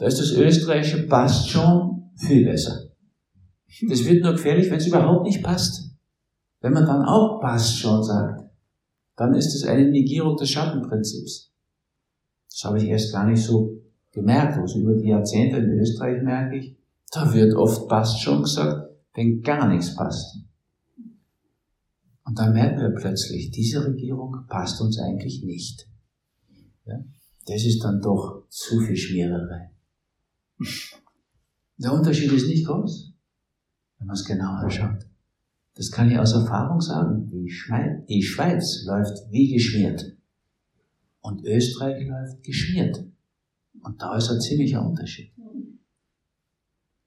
Da 0.00 0.06
ist 0.06 0.18
das 0.18 0.32
österreichische 0.32 1.06
passt 1.06 1.50
schon 1.50 2.10
viel 2.16 2.46
besser. 2.46 2.88
Das 3.86 4.02
wird 4.06 4.22
nur 4.22 4.32
gefährlich, 4.32 4.70
wenn 4.70 4.78
es 4.78 4.86
überhaupt 4.86 5.26
nicht 5.26 5.42
passt. 5.42 5.90
Wenn 6.62 6.72
man 6.72 6.86
dann 6.86 7.04
auch 7.04 7.38
passt 7.42 7.76
schon 7.76 8.02
sagt, 8.02 8.50
dann 9.16 9.34
ist 9.34 9.54
es 9.54 9.64
eine 9.64 9.90
Negierung 9.90 10.38
des 10.38 10.48
Schattenprinzips. 10.48 11.52
Das 12.48 12.64
habe 12.64 12.78
ich 12.78 12.84
erst 12.84 13.12
gar 13.12 13.26
nicht 13.26 13.42
so 13.42 13.76
gemerkt. 14.10 14.56
Also 14.56 14.80
über 14.80 14.94
die 14.94 15.08
Jahrzehnte 15.08 15.58
in 15.58 15.78
Österreich 15.78 16.22
merke 16.22 16.56
ich, 16.56 16.78
da 17.12 17.34
wird 17.34 17.54
oft 17.54 17.86
passt 17.86 18.22
schon 18.22 18.40
gesagt, 18.40 18.90
wenn 19.12 19.42
gar 19.42 19.68
nichts 19.68 19.94
passt. 19.94 20.38
Und 22.24 22.38
dann 22.38 22.54
merken 22.54 22.80
wir 22.80 22.94
plötzlich, 22.94 23.50
diese 23.50 23.86
Regierung 23.86 24.46
passt 24.48 24.80
uns 24.80 24.98
eigentlich 24.98 25.44
nicht. 25.44 25.86
Ja? 26.86 27.04
Das 27.46 27.66
ist 27.66 27.84
dann 27.84 28.00
doch 28.00 28.46
zu 28.48 28.80
viel 28.80 28.96
Schmiererei. 28.96 29.72
Der 31.78 31.92
Unterschied 31.92 32.32
ist 32.32 32.46
nicht 32.46 32.66
groß, 32.66 33.12
wenn 33.98 34.06
man 34.06 34.14
es 34.14 34.24
genau 34.24 34.52
anschaut. 34.52 35.06
Das 35.74 35.90
kann 35.90 36.10
ich 36.10 36.18
aus 36.18 36.32
Erfahrung 36.32 36.80
sagen. 36.80 37.26
Die, 37.28 37.48
Schweiz, 37.48 38.04
die 38.06 38.22
Schweiz 38.22 38.84
läuft 38.84 39.30
wie 39.30 39.52
geschmiert. 39.52 40.16
Und 41.20 41.44
Österreich 41.44 42.06
läuft 42.06 42.42
geschmiert. 42.42 43.04
Und 43.82 44.02
da 44.02 44.16
ist 44.16 44.30
ein 44.30 44.40
ziemlicher 44.40 44.84
Unterschied. 44.84 45.32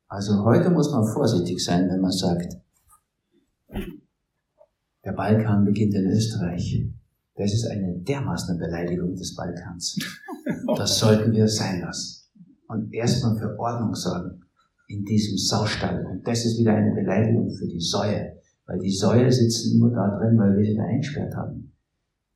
Also 0.07 0.43
heute 0.43 0.69
muss 0.69 0.91
man 0.91 1.05
vorsichtig 1.05 1.63
sein, 1.63 1.89
wenn 1.89 2.01
man 2.01 2.11
sagt, 2.11 2.55
der 5.03 5.11
Balkan 5.11 5.65
beginnt 5.65 5.93
in 5.95 6.05
Österreich. 6.05 6.87
Das 7.35 7.51
ist 7.51 7.65
eine 7.65 7.99
dermaßen 7.99 8.57
Beleidigung 8.57 9.15
des 9.15 9.35
Balkans. 9.35 9.97
Das 10.77 10.99
sollten 10.99 11.31
wir 11.31 11.47
sein 11.47 11.81
lassen. 11.81 12.22
Und 12.73 12.91
erstmal 12.91 13.37
für 13.37 13.59
Ordnung 13.59 13.93
sorgen 13.93 14.41
in 14.87 15.05
diesem 15.05 15.37
Saustall. 15.37 16.03
Und 16.07 16.27
das 16.27 16.43
ist 16.43 16.57
wieder 16.57 16.73
eine 16.73 16.91
Beleidigung 16.95 17.51
für 17.51 17.67
die 17.67 17.79
Säue. 17.79 18.37
Weil 18.65 18.79
die 18.79 18.91
Säue 18.91 19.31
sitzen 19.31 19.77
nur 19.77 19.91
da 19.91 20.17
drin, 20.17 20.39
weil 20.39 20.57
wir 20.57 20.65
sie 20.65 20.75
da 20.75 20.83
einsperrt 20.83 21.35
haben. 21.35 21.71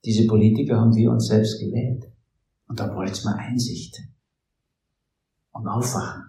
Diese 0.06 0.28
Politiker 0.28 0.80
haben 0.80 0.96
wir 0.96 1.10
uns 1.10 1.26
selbst 1.26 1.60
gewählt. 1.60 2.06
Und 2.68 2.80
da 2.80 2.86
bräuchte 2.86 3.14
es 3.14 3.26
mal 3.26 3.34
Einsicht. 3.34 4.00
Und 5.54 5.68
Aufwachen. 5.68 6.24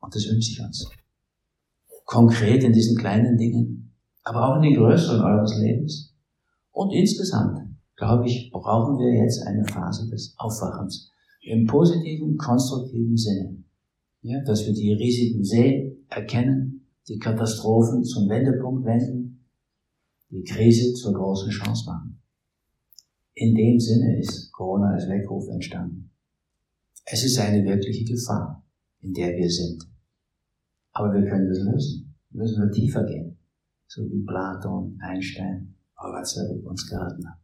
Und 0.00 0.14
das 0.14 0.26
wünsche 0.26 0.52
ich 0.52 0.60
uns. 0.60 0.88
Konkret 2.06 2.64
in 2.64 2.72
diesen 2.72 2.96
kleinen 2.96 3.36
Dingen, 3.36 3.92
aber 4.22 4.48
auch 4.48 4.56
in 4.56 4.62
den 4.62 4.76
größeren 4.76 5.20
eures 5.20 5.58
Lebens. 5.58 6.14
Und 6.70 6.90
insgesamt, 6.92 7.58
glaube 7.96 8.26
ich, 8.26 8.50
brauchen 8.50 8.98
wir 8.98 9.22
jetzt 9.22 9.42
eine 9.46 9.64
Phase 9.66 10.08
des 10.08 10.34
Aufwachens. 10.38 11.10
Im 11.44 11.66
positiven, 11.66 12.38
konstruktiven 12.38 13.16
Sinne. 13.16 13.62
Ja, 14.22 14.42
dass 14.44 14.64
wir 14.66 14.72
die 14.72 14.94
Risiken 14.94 15.44
sehen, 15.44 16.06
erkennen, 16.08 16.86
die 17.06 17.18
Katastrophen 17.18 18.02
zum 18.02 18.30
Wendepunkt 18.30 18.86
wenden, 18.86 19.44
die 20.30 20.42
Krise 20.42 20.94
zur 20.94 21.12
großen 21.12 21.50
Chance 21.50 21.84
machen. 21.84 22.22
In 23.34 23.54
dem 23.54 23.78
Sinne 23.78 24.18
ist 24.18 24.50
Corona 24.52 24.92
als 24.94 25.06
Weckruf 25.06 25.46
entstanden. 25.48 26.10
Es 27.04 27.22
ist 27.24 27.38
eine 27.38 27.62
wirkliche 27.62 28.04
Gefahr, 28.06 28.64
in 29.00 29.12
der 29.12 29.36
wir 29.36 29.50
sind. 29.50 29.84
Aber 30.92 31.12
wir 31.12 31.28
können 31.28 31.48
das 31.48 31.58
lösen. 31.58 32.14
Wir 32.30 32.40
müssen 32.40 32.62
wir 32.62 32.72
tiefer 32.72 33.04
gehen. 33.04 33.36
So 33.86 34.02
wie 34.10 34.24
Platon, 34.24 34.98
Einstein, 35.02 35.74
Horazio 35.98 36.54
uns 36.64 36.88
geraten 36.88 37.28
haben. 37.28 37.40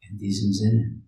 In 0.00 0.16
diesem 0.16 0.50
Sinne. 0.50 1.02